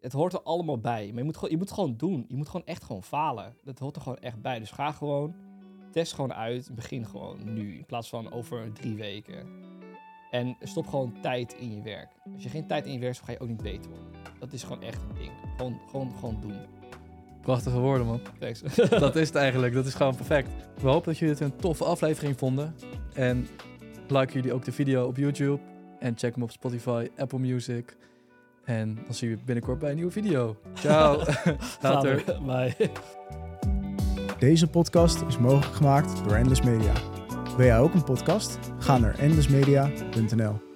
[0.00, 1.08] Het hoort er allemaal bij.
[1.08, 2.24] Maar je moet, gewoon, je moet gewoon doen.
[2.28, 3.56] Je moet gewoon echt gewoon falen.
[3.62, 4.58] Dat hoort er gewoon echt bij.
[4.58, 5.34] Dus ga gewoon,
[5.92, 6.74] test gewoon uit.
[6.74, 7.76] Begin gewoon nu.
[7.76, 9.48] In plaats van over drie weken.
[10.30, 12.08] En stop gewoon tijd in je werk.
[12.34, 14.08] Als je geen tijd in je werk hebt, ga je ook niet beter worden.
[14.38, 15.30] Dat is gewoon echt een ding.
[15.56, 16.56] Gewoon, gewoon, gewoon doen.
[17.40, 18.20] Prachtige woorden, man.
[18.38, 18.60] Thanks.
[18.88, 19.74] dat is het eigenlijk.
[19.74, 20.48] Dat is gewoon perfect.
[20.80, 22.74] We hopen dat jullie het een toffe aflevering vonden.
[23.14, 23.48] En
[24.08, 25.58] like jullie ook de video op YouTube.
[25.98, 27.96] En check hem op Spotify, Apple Music.
[28.64, 30.56] En dan zien we je binnenkort bij een nieuwe video.
[30.74, 31.22] Ciao.
[31.82, 32.24] Later.
[32.46, 32.74] Bye.
[34.38, 37.19] Deze podcast is mogelijk gemaakt door Endless Media.
[37.56, 38.58] Wil jij ook een podcast?
[38.78, 40.69] Ga naar endlessmedia.nl.